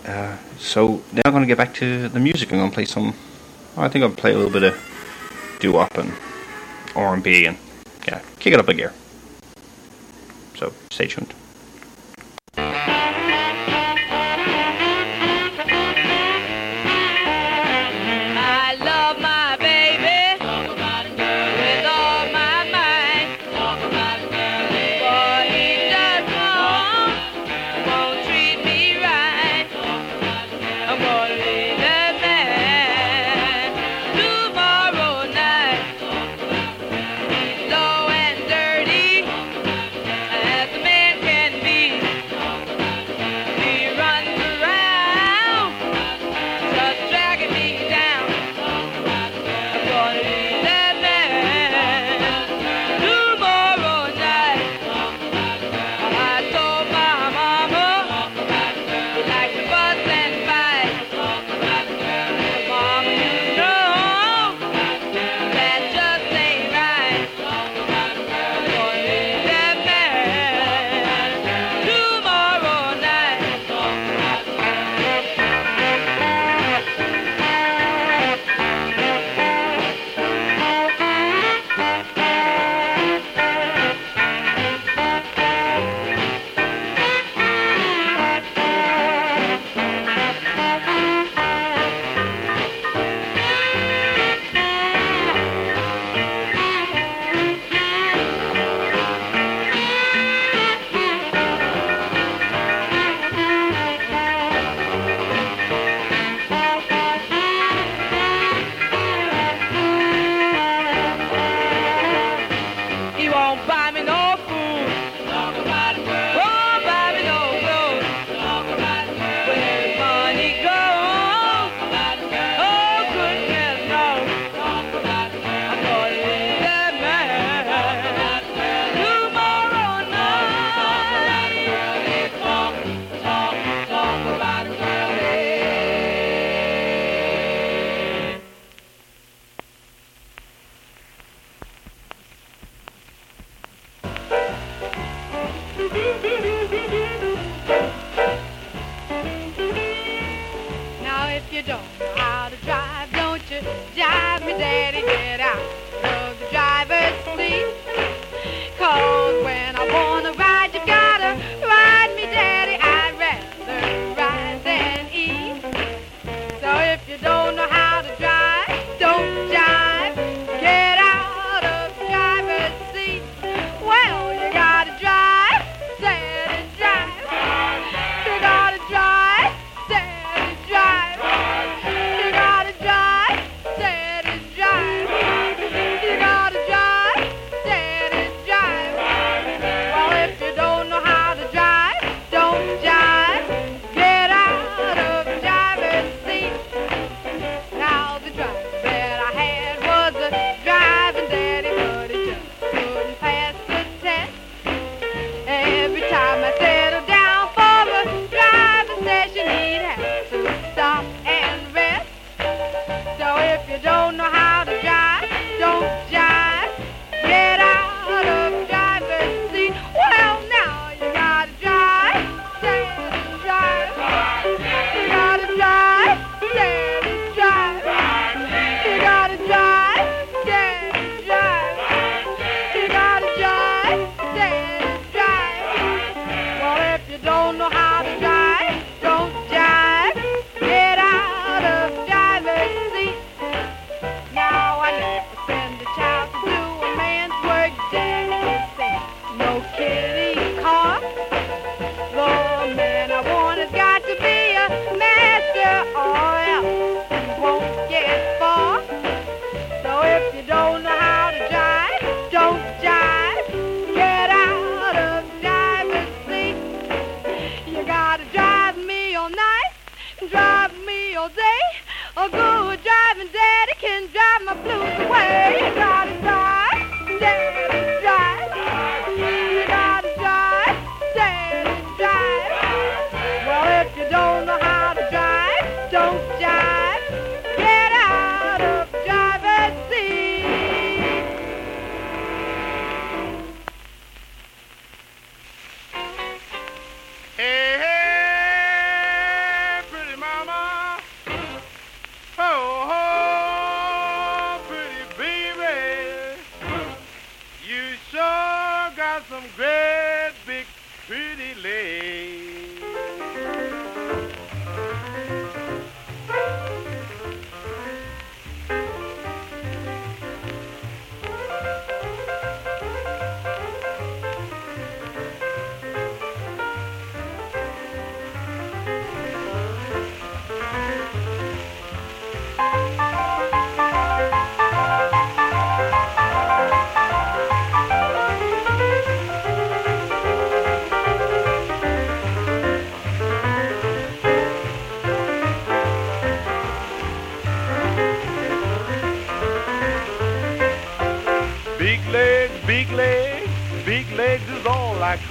Uh, 0.05 0.37
so 0.57 1.01
now 1.13 1.21
I'm 1.25 1.31
going 1.31 1.43
to 1.43 1.47
get 1.47 1.57
back 1.57 1.73
to 1.75 2.09
the 2.09 2.19
music. 2.19 2.51
I'm 2.51 2.59
going 2.59 2.69
to 2.69 2.73
play 2.73 2.85
some. 2.85 3.13
I 3.77 3.87
think 3.87 4.03
I'll 4.03 4.11
play 4.11 4.33
a 4.33 4.37
little 4.37 4.51
bit 4.51 4.63
of 4.63 5.57
doo 5.59 5.73
wop 5.73 5.97
and 5.97 6.11
R&B 6.95 7.45
and 7.45 7.57
yeah, 8.07 8.21
kick 8.39 8.53
it 8.53 8.59
up 8.59 8.67
a 8.67 8.73
gear. 8.73 8.93
So 10.55 10.73
stay 10.89 11.07
tuned. 11.07 11.33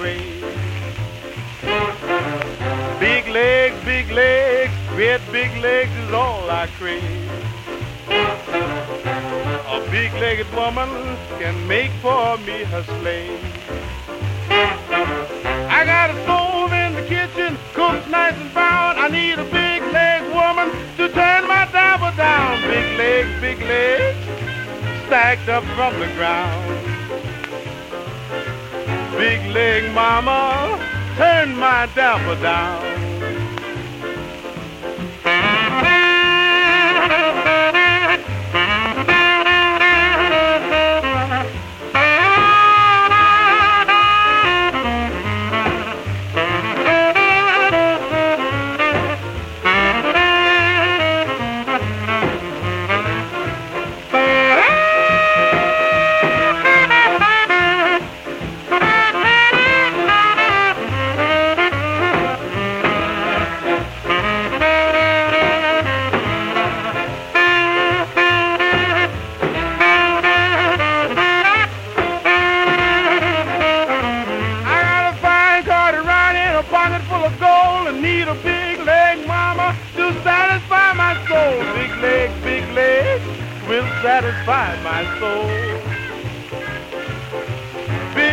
Big 0.00 0.32
legs, 3.28 3.84
big 3.84 4.10
legs, 4.10 4.72
red 4.96 5.20
big 5.30 5.54
legs 5.58 5.90
is 5.90 6.10
all 6.10 6.48
I 6.48 6.68
crave. 6.78 7.02
A 9.68 9.80
big-legged 9.90 10.50
woman 10.54 10.88
can 11.38 11.66
make 11.68 11.90
for 12.00 12.38
me 12.38 12.64
her 12.64 12.82
slave. 12.82 13.44
I 15.68 15.84
got 15.84 16.08
a 16.08 16.14
stove 16.24 16.72
in 16.72 16.94
the 16.94 17.02
kitchen, 17.02 17.58
cooks 17.74 18.08
nice 18.08 18.36
and 18.40 18.50
brown. 18.54 18.96
I 18.96 19.08
need 19.08 19.38
a 19.38 19.44
big-legged 19.44 20.32
woman 20.32 20.70
to 20.96 21.10
turn 21.12 21.46
my 21.46 21.68
diaper 21.72 22.16
down. 22.16 22.62
Big 22.62 22.96
legs, 22.96 23.38
big 23.42 23.60
legs, 23.60 24.16
stacked 25.04 25.50
up 25.50 25.64
from 25.76 26.00
the 26.00 26.06
ground. 26.14 26.69
Big 29.20 29.44
leg 29.52 29.92
mama, 29.92 30.78
turn 31.18 31.54
my 31.54 31.87
dapper 31.94 32.40
down. 32.40 32.89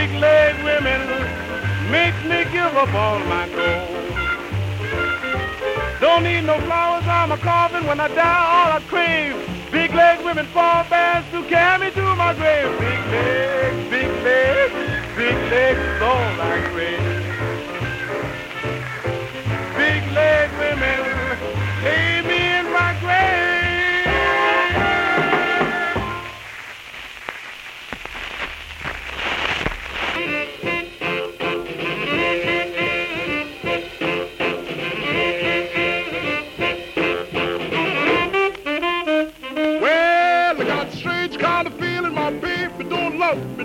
big-leg 0.08 0.64
women 0.64 1.02
make 1.92 2.16
me 2.24 2.50
give 2.52 2.76
up 2.76 2.94
all 2.94 3.20
my 3.20 3.48
gold. 3.50 4.06
Don't 6.00 6.24
need 6.24 6.42
no 6.42 6.60
flowers, 6.62 7.06
I'm 7.08 7.32
a 7.32 7.38
coffin. 7.38 7.86
When 7.86 8.00
I 8.00 8.08
die, 8.08 8.46
all 8.56 8.72
I 8.72 8.80
crave. 8.88 9.36
Big-leg 9.72 10.24
women 10.24 10.46
fall 10.48 10.84
fast 10.86 11.30
to 11.32 11.44
carry 11.50 11.88
me 11.88 11.92
to 11.92 12.16
my 12.16 12.34
grave. 12.34 12.80
Big-leg, 12.80 13.90
big-leg, 13.90 14.72
big-leg, 15.16 16.02
all 16.02 16.42
I 16.42 16.62
crave. 16.72 17.04
Big-leg 19.76 20.52
women 20.58 21.17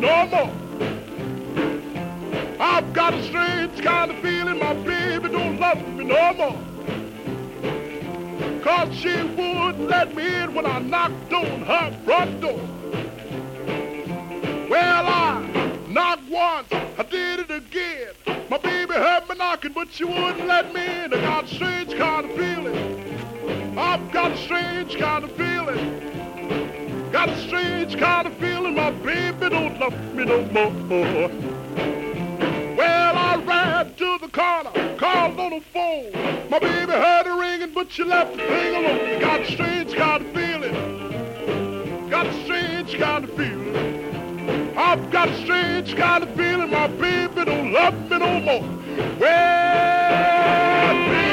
no 0.02 0.26
more. 0.26 0.50
I've 2.58 2.92
got 2.92 3.14
a 3.14 3.22
strange 3.22 3.80
kind 3.82 4.10
of 4.10 4.18
feeling 4.18 4.58
my 4.58 4.74
baby 4.74 5.28
don't 5.28 5.60
love 5.60 5.78
me 5.94 6.04
no 6.04 6.34
more. 6.34 6.58
Cause 8.62 8.92
she 8.96 9.14
wouldn't 9.22 9.88
let 9.88 10.14
me 10.16 10.26
in 10.42 10.54
when 10.54 10.66
I 10.66 10.80
knocked 10.80 11.32
on 11.32 11.62
her 11.62 11.96
front 12.04 12.40
door. 12.40 12.60
Well, 14.68 15.06
I 15.06 15.78
knocked 15.88 16.28
once, 16.28 16.72
I 16.72 17.04
did 17.08 17.40
it 17.40 17.50
again. 17.52 18.12
My 18.50 18.58
baby 18.58 18.94
heard 18.94 19.28
me 19.28 19.36
knocking, 19.36 19.72
but 19.72 19.92
she 19.92 20.04
wouldn't 20.04 20.48
let 20.48 20.74
me 20.74 20.84
in. 20.84 21.14
I 21.14 21.20
got 21.20 21.44
a 21.44 21.54
strange 21.54 21.94
kind 21.96 22.28
of 22.28 22.36
feeling. 22.36 23.78
I've 23.78 24.10
got 24.10 24.32
a 24.32 24.36
strange 24.36 24.96
kind 24.98 25.22
of 25.24 25.30
feeling. 25.32 26.12
Got 27.12 27.28
a 27.28 27.38
strange 27.46 27.98
kind 27.98 28.26
of 28.26 28.32
feeling 28.38 28.74
my 28.74 28.90
baby 28.90 29.50
don't 29.50 29.78
love 29.78 29.92
me 30.14 30.24
no 30.24 30.40
more. 30.46 30.70
Well, 32.74 33.16
I 33.18 33.36
ran 33.36 33.94
to 33.96 34.18
the 34.18 34.28
corner, 34.28 34.96
called 34.96 35.38
on 35.38 35.50
the 35.50 35.60
phone. 35.74 36.10
My 36.48 36.58
baby 36.58 36.90
heard 36.90 37.26
her 37.26 37.38
ringing, 37.38 37.74
but 37.74 37.92
she 37.92 38.02
left 38.02 38.32
the 38.32 38.38
thing 38.38 38.74
alone. 38.74 39.20
Got 39.20 39.40
a 39.42 39.52
strange 39.52 39.94
kind 39.94 40.24
of 40.24 40.32
feeling. 40.32 42.08
Got 42.08 42.28
a 42.28 42.44
strange 42.44 42.94
kind 42.94 43.24
of 43.24 43.30
feeling. 43.34 44.72
I've 44.74 45.10
got 45.10 45.28
a 45.28 45.36
strange 45.42 45.94
kind 45.94 46.24
of 46.24 46.34
feeling 46.34 46.70
my 46.70 46.86
baby 46.86 47.44
don't 47.44 47.72
love 47.72 48.10
me 48.10 48.18
no 48.18 48.40
more. 48.40 48.62
Well, 49.20 51.08
baby. 51.10 51.31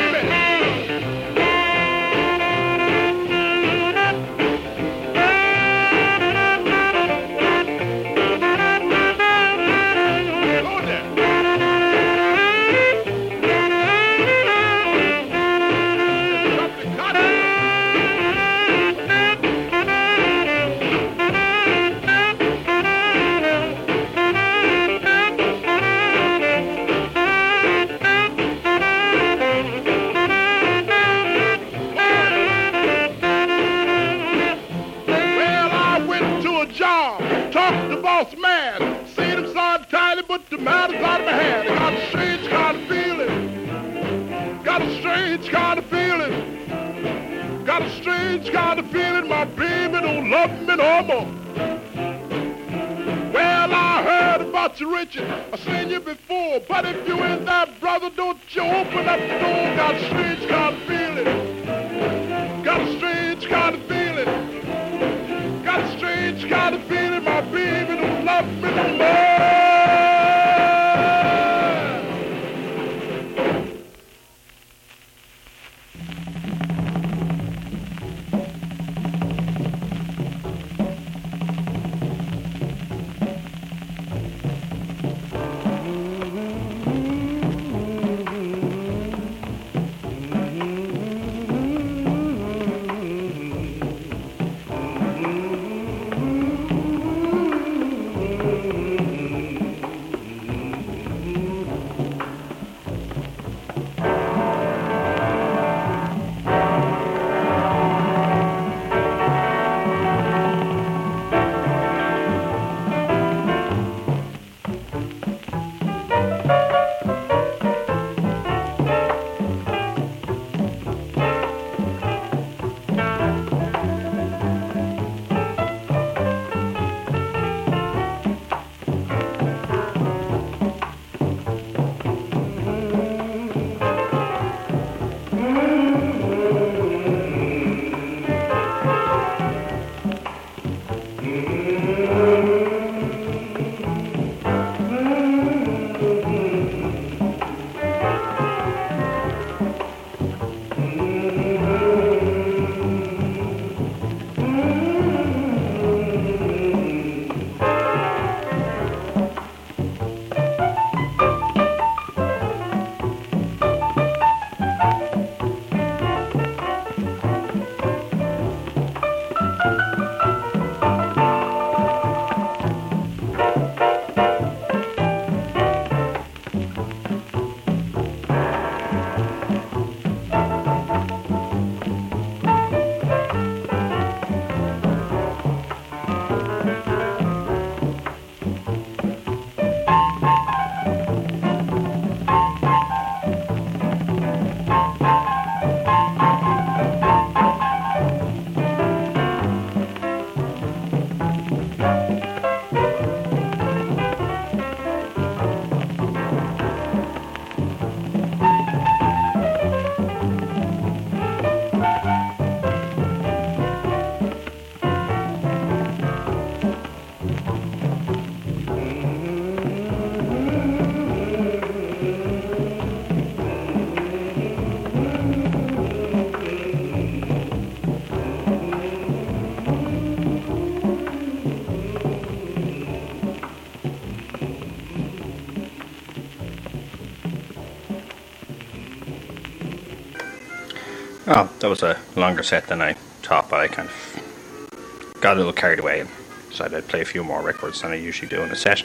Oh, 241.32 241.48
that 241.60 241.68
was 241.68 241.84
a 241.84 241.96
longer 242.16 242.42
set 242.42 242.66
than 242.66 242.82
I 242.82 242.94
thought, 242.94 243.52
but 243.52 243.60
I 243.60 243.68
kind 243.68 243.88
of 243.88 245.14
got 245.22 245.36
a 245.36 245.38
little 245.38 245.54
carried 245.54 245.78
away 245.78 246.00
and 246.00 246.10
decided 246.50 246.76
I'd 246.76 246.88
play 246.88 247.02
a 247.02 247.06
few 247.06 247.24
more 247.24 247.44
records 247.44 247.84
than 247.84 247.92
I 247.92 247.96
usually 247.98 248.28
do 248.28 248.42
in 248.42 248.50
a 248.50 248.56
set. 248.56 248.84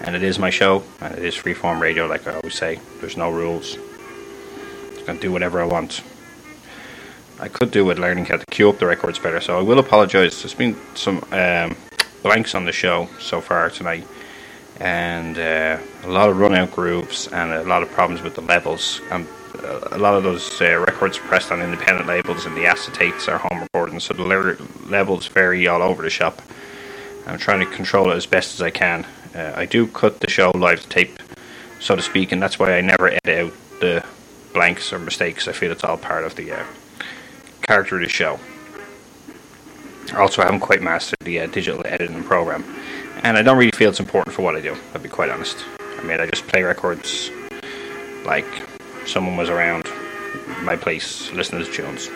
And 0.00 0.14
it 0.14 0.22
is 0.22 0.38
my 0.38 0.48
show, 0.48 0.84
and 1.00 1.12
it 1.18 1.24
is 1.24 1.34
freeform 1.34 1.80
radio, 1.80 2.06
like 2.06 2.28
I 2.28 2.34
always 2.34 2.54
say. 2.54 2.78
There's 3.00 3.16
no 3.16 3.32
rules. 3.32 3.78
I 4.96 5.02
can 5.06 5.16
do 5.16 5.32
whatever 5.32 5.60
I 5.60 5.64
want. 5.64 6.04
I 7.40 7.48
could 7.48 7.72
do 7.72 7.84
with 7.84 7.98
learning 7.98 8.26
how 8.26 8.36
to 8.36 8.46
cue 8.46 8.68
up 8.68 8.78
the 8.78 8.86
records 8.86 9.18
better, 9.18 9.40
so 9.40 9.58
I 9.58 9.62
will 9.62 9.80
apologise. 9.80 10.40
There's 10.40 10.54
been 10.54 10.76
some 10.94 11.24
um, 11.32 11.76
blanks 12.22 12.54
on 12.54 12.64
the 12.64 12.70
show 12.70 13.08
so 13.18 13.40
far 13.40 13.70
tonight, 13.70 14.06
and 14.78 15.36
uh, 15.36 15.78
a 16.04 16.08
lot 16.08 16.28
of 16.28 16.38
run 16.38 16.54
out 16.54 16.70
grooves 16.70 17.26
and 17.26 17.50
a 17.50 17.64
lot 17.64 17.82
of 17.82 17.90
problems 17.90 18.22
with 18.22 18.36
the 18.36 18.42
levels. 18.42 19.00
Uh, 19.10 19.24
a 19.64 19.98
lot 19.98 20.14
of 20.14 20.22
those 20.22 20.60
uh, 20.60 20.78
records 20.78 21.18
are 21.18 21.22
pressed 21.22 21.52
on 21.52 21.60
independent 21.60 22.06
labels, 22.06 22.46
and 22.46 22.56
the 22.56 22.64
acetates 22.64 23.28
are 23.28 23.38
home 23.38 23.60
recordings, 23.60 24.04
so 24.04 24.14
the 24.14 24.22
le- 24.22 24.56
levels 24.88 25.26
vary 25.28 25.66
all 25.66 25.82
over 25.82 26.02
the 26.02 26.10
shop. 26.10 26.42
I'm 27.26 27.38
trying 27.38 27.60
to 27.60 27.66
control 27.66 28.10
it 28.10 28.16
as 28.16 28.26
best 28.26 28.54
as 28.54 28.62
I 28.62 28.70
can. 28.70 29.06
Uh, 29.34 29.52
I 29.54 29.66
do 29.66 29.86
cut 29.86 30.20
the 30.20 30.28
show 30.28 30.50
live 30.54 30.82
to 30.82 30.88
tape, 30.88 31.18
so 31.80 31.96
to 31.96 32.02
speak, 32.02 32.32
and 32.32 32.42
that's 32.42 32.58
why 32.58 32.76
I 32.76 32.80
never 32.80 33.08
edit 33.08 33.46
out 33.46 33.52
the 33.80 34.04
blanks 34.52 34.92
or 34.92 34.98
mistakes. 34.98 35.48
I 35.48 35.52
feel 35.52 35.72
it's 35.72 35.84
all 35.84 35.96
part 35.96 36.24
of 36.24 36.34
the 36.36 36.52
uh, 36.52 36.64
character 37.62 37.96
of 37.96 38.02
the 38.02 38.08
show. 38.08 38.38
Also, 40.16 40.42
I 40.42 40.46
haven't 40.46 40.60
quite 40.60 40.82
mastered 40.82 41.18
the 41.20 41.40
uh, 41.40 41.46
digital 41.46 41.82
editing 41.86 42.22
program, 42.24 42.64
and 43.22 43.38
I 43.38 43.42
don't 43.42 43.56
really 43.56 43.70
feel 43.70 43.90
it's 43.90 44.00
important 44.00 44.34
for 44.34 44.42
what 44.42 44.56
I 44.56 44.60
do. 44.60 44.76
I'll 44.94 45.00
be 45.00 45.08
quite 45.08 45.30
honest. 45.30 45.64
I 45.80 46.02
mean, 46.02 46.20
I 46.20 46.26
just 46.26 46.46
play 46.48 46.62
records 46.62 47.30
like 48.24 48.46
someone 49.06 49.36
was 49.36 49.48
around 49.48 49.84
my 50.62 50.76
place 50.76 51.32
listening 51.32 51.64
to 51.64 51.70
tunes, 51.70 52.10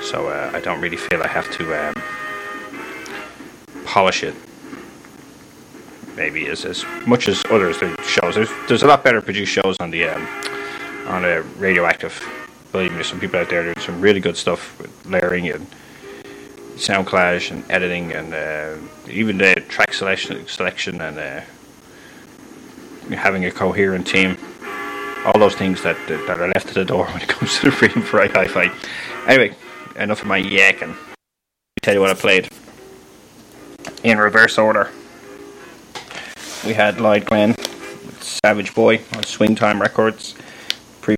so 0.00 0.28
uh, 0.28 0.50
I 0.54 0.60
don't 0.60 0.80
really 0.80 0.96
feel 0.96 1.22
I 1.22 1.28
have 1.28 1.50
to 1.52 1.88
um, 1.88 2.02
polish 3.84 4.22
it. 4.22 4.34
Maybe 6.16 6.46
as 6.48 6.64
as 6.64 6.84
much 7.06 7.28
as 7.28 7.42
others 7.50 7.78
do 7.78 7.94
shows. 8.04 8.34
There's, 8.34 8.50
there's 8.68 8.82
a 8.82 8.86
lot 8.86 9.02
better 9.02 9.20
produced 9.20 9.52
shows 9.52 9.76
on 9.80 9.90
the 9.90 10.04
um, 10.08 10.26
on 11.06 11.24
a 11.24 11.42
radioactive. 11.58 12.22
Believe 12.70 12.90
me, 12.90 12.96
there's 12.96 13.08
some 13.08 13.20
people 13.20 13.40
out 13.40 13.50
there 13.50 13.62
doing 13.62 13.78
some 13.80 14.00
really 14.00 14.20
good 14.20 14.36
stuff 14.36 14.78
with 14.78 15.06
layering 15.06 15.48
and 15.48 15.66
sound 16.76 17.06
clash 17.06 17.50
and 17.50 17.70
editing 17.70 18.12
and 18.12 18.34
uh, 18.34 18.76
even 19.10 19.38
the 19.38 19.54
track 19.68 19.92
selection 19.92 20.46
selection 20.46 21.00
and 21.00 21.18
uh, 21.18 21.40
having 23.14 23.44
a 23.44 23.50
coherent 23.50 24.06
team. 24.06 24.36
All 25.24 25.38
those 25.38 25.54
things 25.54 25.82
that 25.82 25.96
that 26.08 26.38
are 26.38 26.48
left 26.48 26.68
at 26.68 26.74
the 26.74 26.84
door 26.84 27.06
when 27.12 27.22
it 27.22 27.28
comes 27.28 27.58
to 27.60 27.66
the 27.66 27.72
Freedom 27.72 28.02
Fry 28.02 28.28
Hi-Fi. 28.28 28.70
Anyway, 29.26 29.54
enough 29.96 30.22
of 30.22 30.26
my 30.26 30.40
yakking. 30.40 30.90
Me 30.90 31.80
tell 31.82 31.94
you 31.94 32.00
what 32.00 32.10
I 32.10 32.14
played 32.14 32.48
in 34.02 34.18
reverse 34.18 34.58
order. 34.58 34.90
We 36.66 36.74
had 36.74 37.00
Lloyd 37.00 37.24
Glenn 37.24 37.54
Savage 38.20 38.74
Boy 38.74 39.00
on 39.14 39.24
Swing 39.24 39.54
Time 39.54 39.80
Records. 39.80 40.34
Pre 41.00 41.16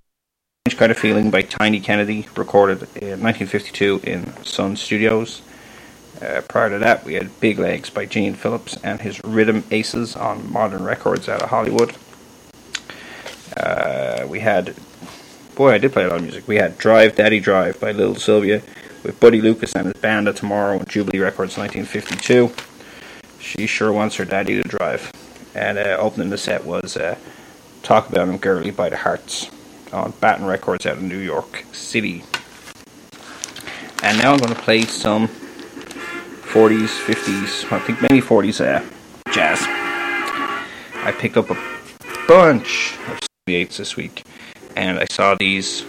kind 0.70 0.90
of 0.90 0.98
feeling 0.98 1.30
by 1.30 1.42
Tiny 1.42 1.80
Kennedy, 1.80 2.28
recorded 2.36 2.82
in 2.96 3.20
1952 3.20 4.00
in 4.05 4.44
Sun 4.44 4.76
Studios. 4.76 5.42
Uh, 6.20 6.40
prior 6.48 6.70
to 6.70 6.78
that, 6.78 7.05
we 7.05 7.14
had 7.14 7.40
Big 7.40 7.59
Legs 7.59 7.90
by 7.90 8.07
Gene 8.07 8.34
Phillips 8.34 8.76
and 8.82 9.00
his 9.00 9.22
Rhythm 9.24 9.64
Aces 9.70 10.16
on 10.16 10.50
Modern 10.52 10.84
Records 10.84 11.28
out 11.28 11.42
of 11.42 11.50
Hollywood. 11.50 11.94
Uh, 13.57 14.26
we 14.28 14.40
had, 14.40 14.74
boy, 15.55 15.72
I 15.72 15.78
did 15.78 15.92
play 15.92 16.05
a 16.05 16.09
lot 16.09 16.16
of 16.16 16.22
music. 16.22 16.46
We 16.48 16.57
had 16.57 16.78
Drive 16.78 17.16
Daddy 17.16 17.40
Drive 17.40 17.80
by 17.80 17.92
Little 17.92 18.16
Sylvia 18.16 18.62
with 19.02 19.20
Buddy 19.20 19.40
Lucas 19.40 19.74
and 19.74 19.86
his 19.86 19.94
band 19.94 20.28
of 20.28 20.36
Tomorrow 20.36 20.78
on 20.78 20.86
Jubilee 20.86 21.20
Records 21.20 21.57
1952. 21.57 22.52
She 23.38 23.66
sure 23.66 23.92
wants 23.92 24.16
her 24.16 24.24
daddy 24.24 24.61
to 24.61 24.68
drive. 24.68 25.12
And 25.55 25.78
uh, 25.78 25.96
opening 26.00 26.30
the 26.30 26.38
set 26.38 26.64
was 26.64 26.96
uh, 26.96 27.16
Talk 27.82 28.09
About 28.09 28.28
Him 28.28 28.38
Girlie 28.38 28.70
by 28.70 28.88
the 28.88 28.96
Hearts 28.96 29.50
on 29.92 30.12
Baton 30.20 30.46
Records 30.46 30.86
out 30.86 30.96
of 30.96 31.02
New 31.02 31.18
York 31.18 31.64
City. 31.72 32.24
And 34.02 34.18
now 34.18 34.32
I'm 34.32 34.38
going 34.38 34.55
to 34.55 34.61
play 34.61 34.82
some 34.82 35.28
40s, 35.28 36.88
50s, 37.05 37.72
I 37.72 37.78
think 37.78 38.02
many 38.02 38.20
40s 38.20 38.61
uh, 38.64 38.84
jazz. 39.32 39.61
I 39.62 41.12
picked 41.16 41.36
up 41.36 41.50
a 41.50 41.57
bunch 42.26 42.96
of 43.09 43.20
78s 43.47 43.76
this 43.76 43.95
week, 43.95 44.24
and 44.74 44.99
I 44.99 45.05
saw 45.11 45.34
these. 45.34 45.84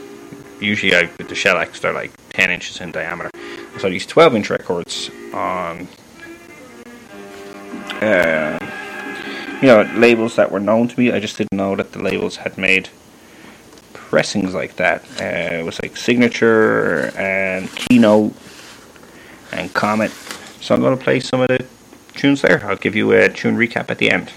Usually, 0.60 0.94
I, 0.94 1.04
with 1.18 1.30
the 1.30 1.36
shellacs, 1.36 1.80
they're 1.80 1.94
like 1.94 2.12
10 2.34 2.52
inches 2.52 2.82
in 2.82 2.92
diameter. 2.92 3.30
I 3.34 3.78
saw 3.78 3.88
these 3.88 4.06
12 4.06 4.36
inch 4.36 4.50
records 4.50 5.10
on 5.34 5.88
uh, 8.02 8.60
you 9.62 9.70
know, 9.70 9.84
labels 9.96 10.36
that 10.36 10.52
were 10.52 10.60
known 10.60 10.90
to 10.90 11.00
me. 11.00 11.14
I 11.14 11.20
just 11.22 11.38
didn't 11.38 11.54
know 11.54 11.78
that 11.78 11.94
the 11.94 12.00
labels 12.04 12.36
had 12.36 12.58
made 12.58 12.90
pressings 13.94 14.54
like 14.54 14.76
that. 14.76 15.06
Uh, 15.22 15.56
it 15.56 15.64
was 15.64 15.82
like 15.82 15.96
Signature 15.96 17.18
and 17.18 17.74
Keynote 17.74 18.34
and 19.54 19.74
Comet. 19.74 20.12
So 20.60 20.76
I'm 20.76 20.82
going 20.82 20.98
to 20.98 21.02
play 21.02 21.22
some 21.22 21.40
of 21.40 21.48
the 21.48 21.66
tunes 22.16 22.42
there. 22.42 22.66
I'll 22.66 22.76
give 22.76 22.98
you 22.98 23.14
a 23.14 23.30
tune 23.30 23.56
recap 23.56 23.90
at 23.90 24.00
the 24.00 24.12
end. 24.12 24.34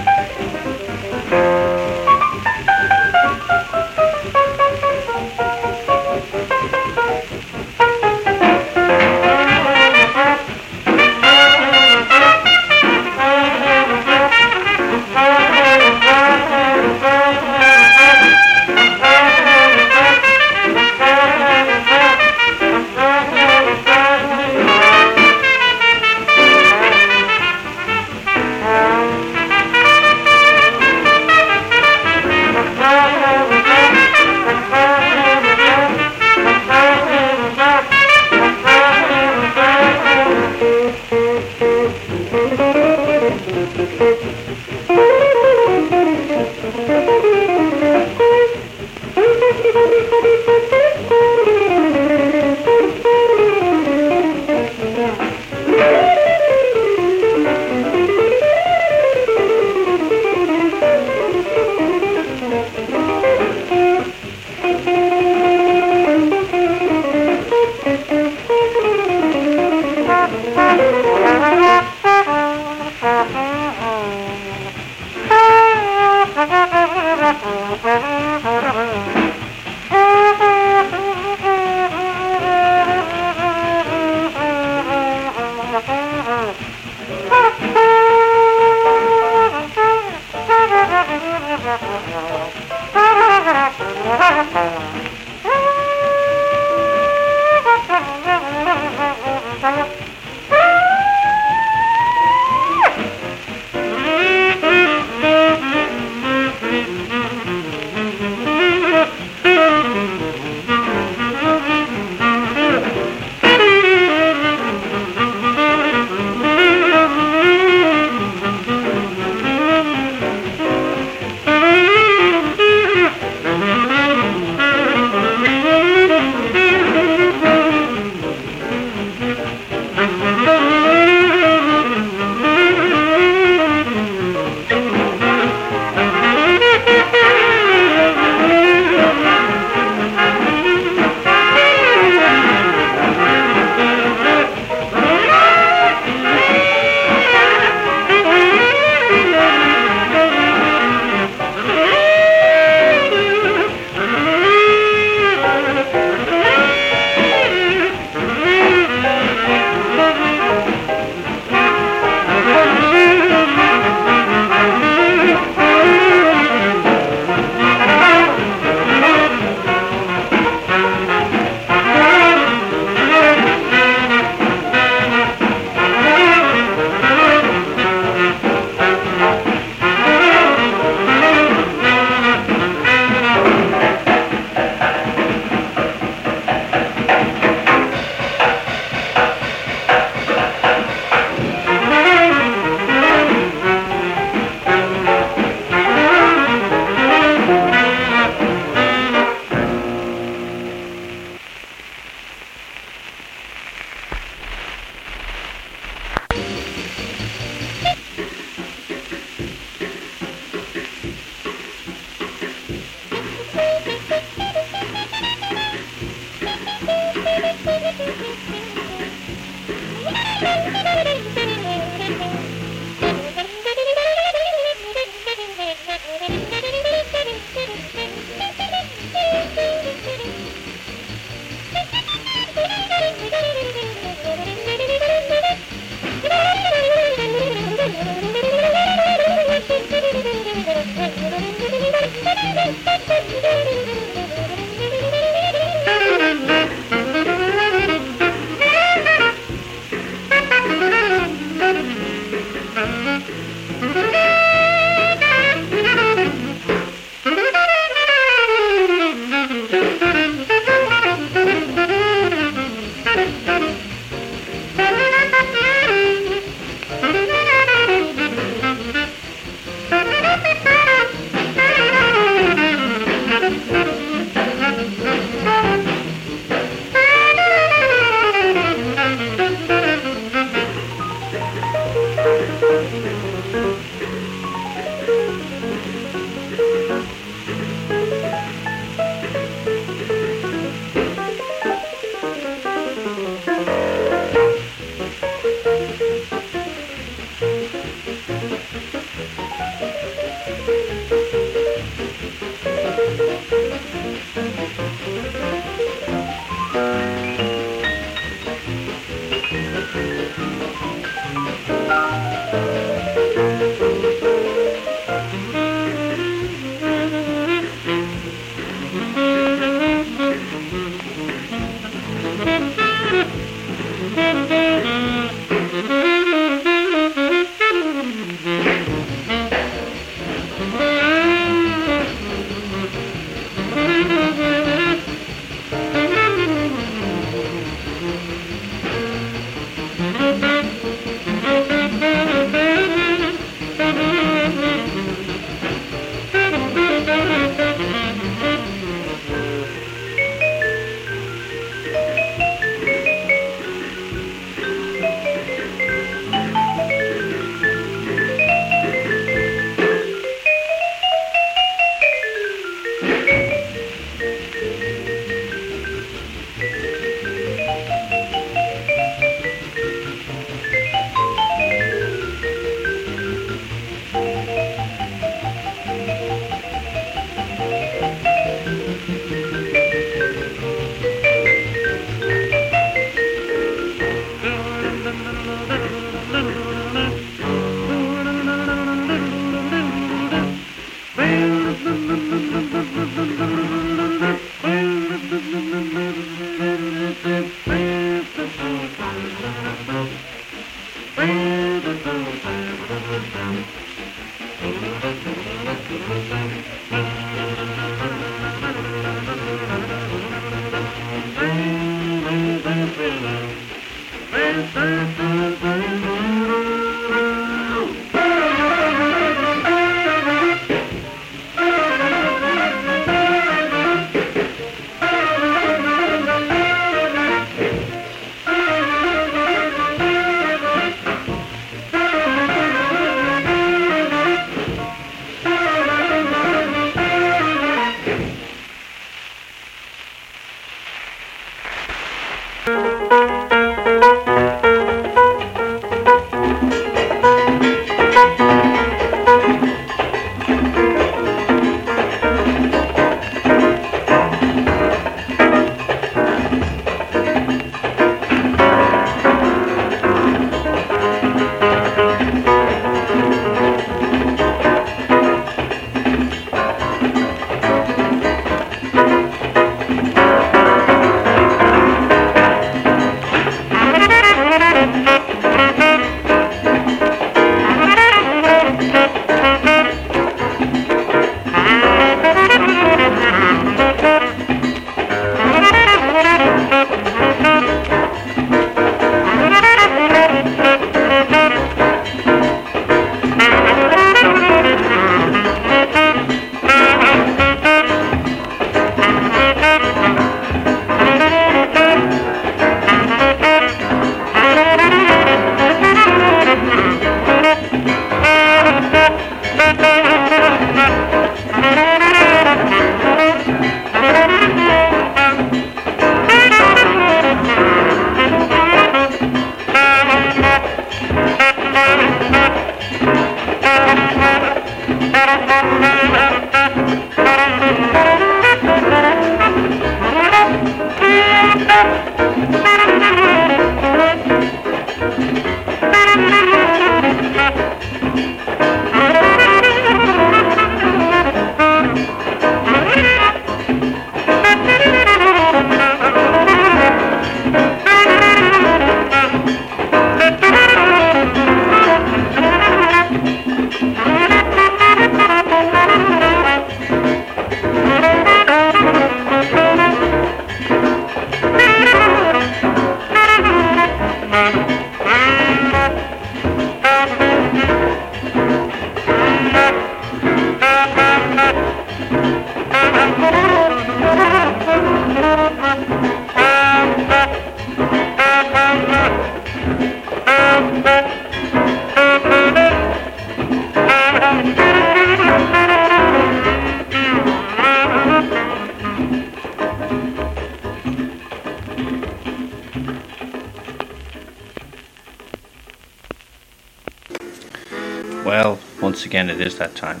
That 599.58 599.74
time. 599.74 600.00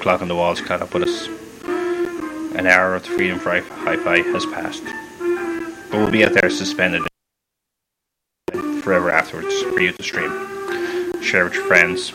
Clock 0.00 0.22
on 0.22 0.28
the 0.28 0.34
wall's 0.34 0.60
caught 0.60 0.82
up 0.82 0.94
with 0.94 1.02
us. 1.04 1.28
An 2.56 2.66
hour 2.66 2.94
of 2.94 3.02
the 3.02 3.10
Freedom 3.10 3.38
Fry 3.38 3.60
Hi-Fi 3.60 4.22
has 4.22 4.46
passed. 4.46 4.84
But 5.90 5.98
we'll 5.98 6.10
be 6.10 6.24
out 6.24 6.32
there 6.32 6.50
suspended 6.50 7.02
forever 8.82 9.10
afterwards 9.10 9.62
for 9.62 9.80
you 9.80 9.92
to 9.92 10.02
stream. 10.02 10.30
Share 11.22 11.44
with 11.44 11.54
your 11.54 11.64
friends. 11.64 12.10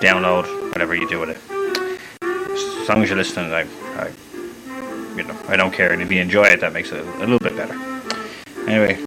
Download, 0.00 0.44
whatever 0.70 0.94
you 0.94 1.08
do 1.08 1.20
with 1.20 1.30
it. 1.30 1.38
As 2.22 2.88
long 2.88 3.02
as 3.02 3.08
you're 3.08 3.16
listening, 3.16 3.52
I, 3.52 3.66
I 3.96 4.10
you 5.16 5.24
know, 5.24 5.38
I 5.48 5.56
don't 5.56 5.72
care. 5.72 5.92
And 5.92 6.02
if 6.02 6.12
you 6.12 6.20
enjoy 6.20 6.44
it, 6.44 6.60
that 6.60 6.72
makes 6.72 6.92
it 6.92 7.00
a 7.00 7.18
little 7.18 7.38
bit 7.38 7.56
better. 7.56 7.74
Anyway, 8.68 8.98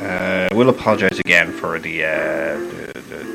uh, 0.00 0.54
we'll 0.54 0.68
apologise 0.68 1.18
again 1.18 1.52
for 1.52 1.78
the, 1.78 2.04
uh, 2.04 2.08
the, 2.58 2.91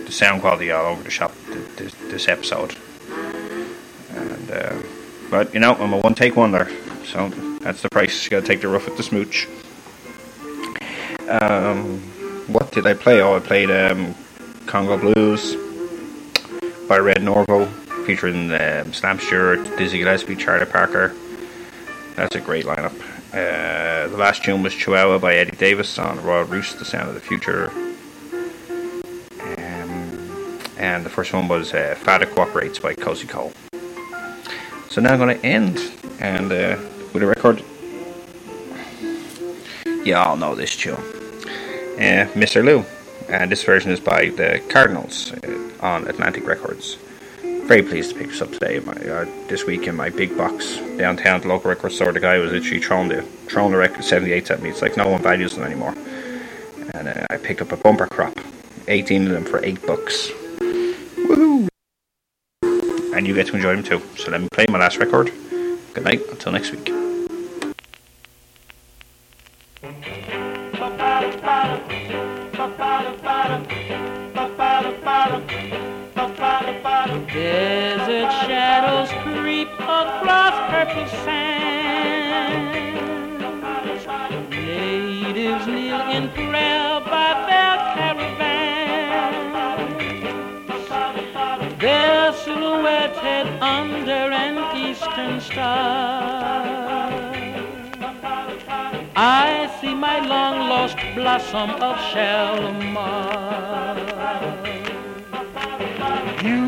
the 0.07 0.13
sound 0.13 0.41
quality 0.41 0.71
all 0.71 0.85
over 0.85 1.03
the 1.03 1.11
shop 1.11 1.35
this, 1.75 1.93
this 2.09 2.27
episode. 2.27 2.75
And 4.09 4.51
uh, 4.51 4.75
but 5.29 5.53
you 5.53 5.59
know, 5.59 5.75
I'm 5.75 5.93
a 5.93 5.99
one 5.99 6.15
take 6.15 6.35
wonder, 6.35 6.71
so 7.05 7.29
that's 7.59 7.81
the 7.81 7.89
price. 7.89 8.23
You 8.23 8.31
got 8.31 8.41
to 8.41 8.47
take 8.47 8.61
the 8.61 8.69
rough 8.69 8.85
with 8.85 8.97
the 8.97 9.03
smooch. 9.03 9.47
Um, 11.29 11.99
what 12.47 12.71
did 12.71 12.87
I 12.87 12.93
play? 12.93 13.21
Oh, 13.21 13.35
I 13.35 13.39
played 13.39 13.69
um, 13.69 14.15
Congo 14.65 14.97
Blues 14.97 15.55
by 16.87 16.97
Red 16.97 17.17
Norvo, 17.17 17.67
featuring 18.05 18.51
um, 18.53 18.93
Slam 18.93 19.19
Stewart, 19.19 19.59
Dizzy 19.77 19.99
Gillespie, 19.99 20.37
Charlie 20.37 20.65
Parker. 20.65 21.13
That's 22.15 22.35
a 22.35 22.39
great 22.39 22.65
lineup. 22.65 22.97
Uh, 23.33 24.07
the 24.07 24.17
last 24.17 24.45
tune 24.45 24.63
was 24.63 24.73
Chihuahua 24.73 25.19
by 25.19 25.35
Eddie 25.35 25.57
Davis 25.57 25.99
on 25.99 26.23
Royal 26.23 26.45
Roost, 26.45 26.79
The 26.79 26.85
Sound 26.85 27.09
of 27.09 27.13
the 27.13 27.19
Future. 27.19 27.69
And 30.77 31.03
the 31.03 31.09
first 31.09 31.33
one 31.33 31.47
was 31.47 31.73
uh, 31.73 31.95
Father 31.97 32.25
Cooperates 32.25 32.79
by 32.79 32.93
Cozy 32.93 33.27
Cole. 33.27 33.51
So 34.89 35.01
now 35.01 35.13
I'm 35.13 35.19
going 35.19 35.37
to 35.37 35.45
end 35.45 35.91
and 36.19 36.51
uh, 36.51 36.77
with 37.13 37.23
a 37.23 37.27
record. 37.27 37.63
You 40.05 40.15
all 40.15 40.37
know 40.37 40.55
this 40.55 40.75
tune. 40.75 40.95
Uh, 40.95 42.29
Miserlou. 42.33 42.85
And 43.29 43.51
this 43.51 43.63
version 43.63 43.91
is 43.91 43.99
by 43.99 44.29
the 44.29 44.63
Cardinals 44.69 45.33
uh, 45.33 45.71
on 45.81 46.07
Atlantic 46.07 46.47
Records. 46.47 46.97
Very 47.41 47.83
pleased 47.83 48.11
to 48.11 48.17
pick 48.17 48.27
this 48.27 48.41
up 48.41 48.51
today. 48.51 48.79
My, 48.79 48.93
uh, 48.93 49.25
this 49.49 49.65
week 49.65 49.87
in 49.87 49.95
my 49.95 50.09
big 50.09 50.37
box 50.37 50.77
downtown 50.97 51.41
the 51.41 51.49
local 51.49 51.69
record 51.69 51.91
store, 51.91 52.13
the 52.13 52.21
guy 52.21 52.37
was 52.37 52.53
literally 52.53 52.79
throwing 52.79 53.09
the 53.09 53.23
throwing 53.49 53.71
the 53.71 53.77
record 53.77 54.03
78s 54.03 54.51
at 54.51 54.61
me. 54.61 54.69
It's 54.69 54.81
like 54.81 54.95
no 54.95 55.09
one 55.09 55.21
values 55.21 55.55
them 55.55 55.65
anymore. 55.65 55.93
And 56.93 57.09
uh, 57.09 57.25
I 57.29 57.35
picked 57.35 57.61
up 57.61 57.73
a 57.73 57.77
bumper 57.77 58.07
crop, 58.07 58.39
18 58.87 59.25
of 59.25 59.33
them 59.33 59.43
for 59.43 59.63
8 59.63 59.85
bucks. 59.85 60.31
Woohoo! 61.37 61.67
And 63.15 63.27
you 63.27 63.35
get 63.35 63.47
to 63.47 63.55
enjoy 63.55 63.75
them 63.75 63.83
too. 63.83 64.01
So 64.17 64.31
let 64.31 64.41
me 64.41 64.47
play 64.51 64.65
my 64.69 64.79
last 64.79 64.97
record. 64.97 65.31
Good 65.93 66.03
night, 66.03 66.21
until 66.31 66.51
next 66.51 66.71
week. 66.71 66.85
Desert 77.27 78.31
shadows 78.47 79.09
creep 79.23 79.69
across 79.73 80.55
purple 80.71 81.07
sand. 81.23 82.73
Natives 84.49 85.67
kneel 85.67 86.01
in 86.09 86.29
prayer 86.29 86.99
by 87.01 87.56
silhouetted 92.87 93.47
under 93.61 94.31
an 94.43 94.77
eastern 94.77 95.41
star. 95.41 96.77
I 99.15 99.77
see 99.81 99.93
my 99.93 100.19
long 100.25 100.69
lost 100.69 100.97
blossom 101.15 101.71
of 101.71 101.95
Shalimar. 102.11 103.97
You, 106.43 106.61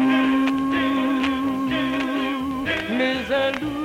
Miserlou, 2.98 3.79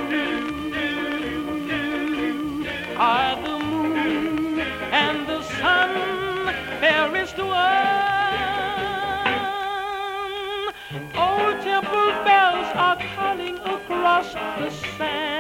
the 14.33 14.71
sand. 14.97 15.35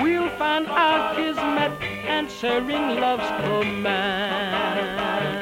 We'll 0.00 0.28
find 0.30 0.66
our 0.68 1.14
kismet 1.14 1.72
answering 2.06 3.00
love's 3.00 3.30
command. 3.44 5.39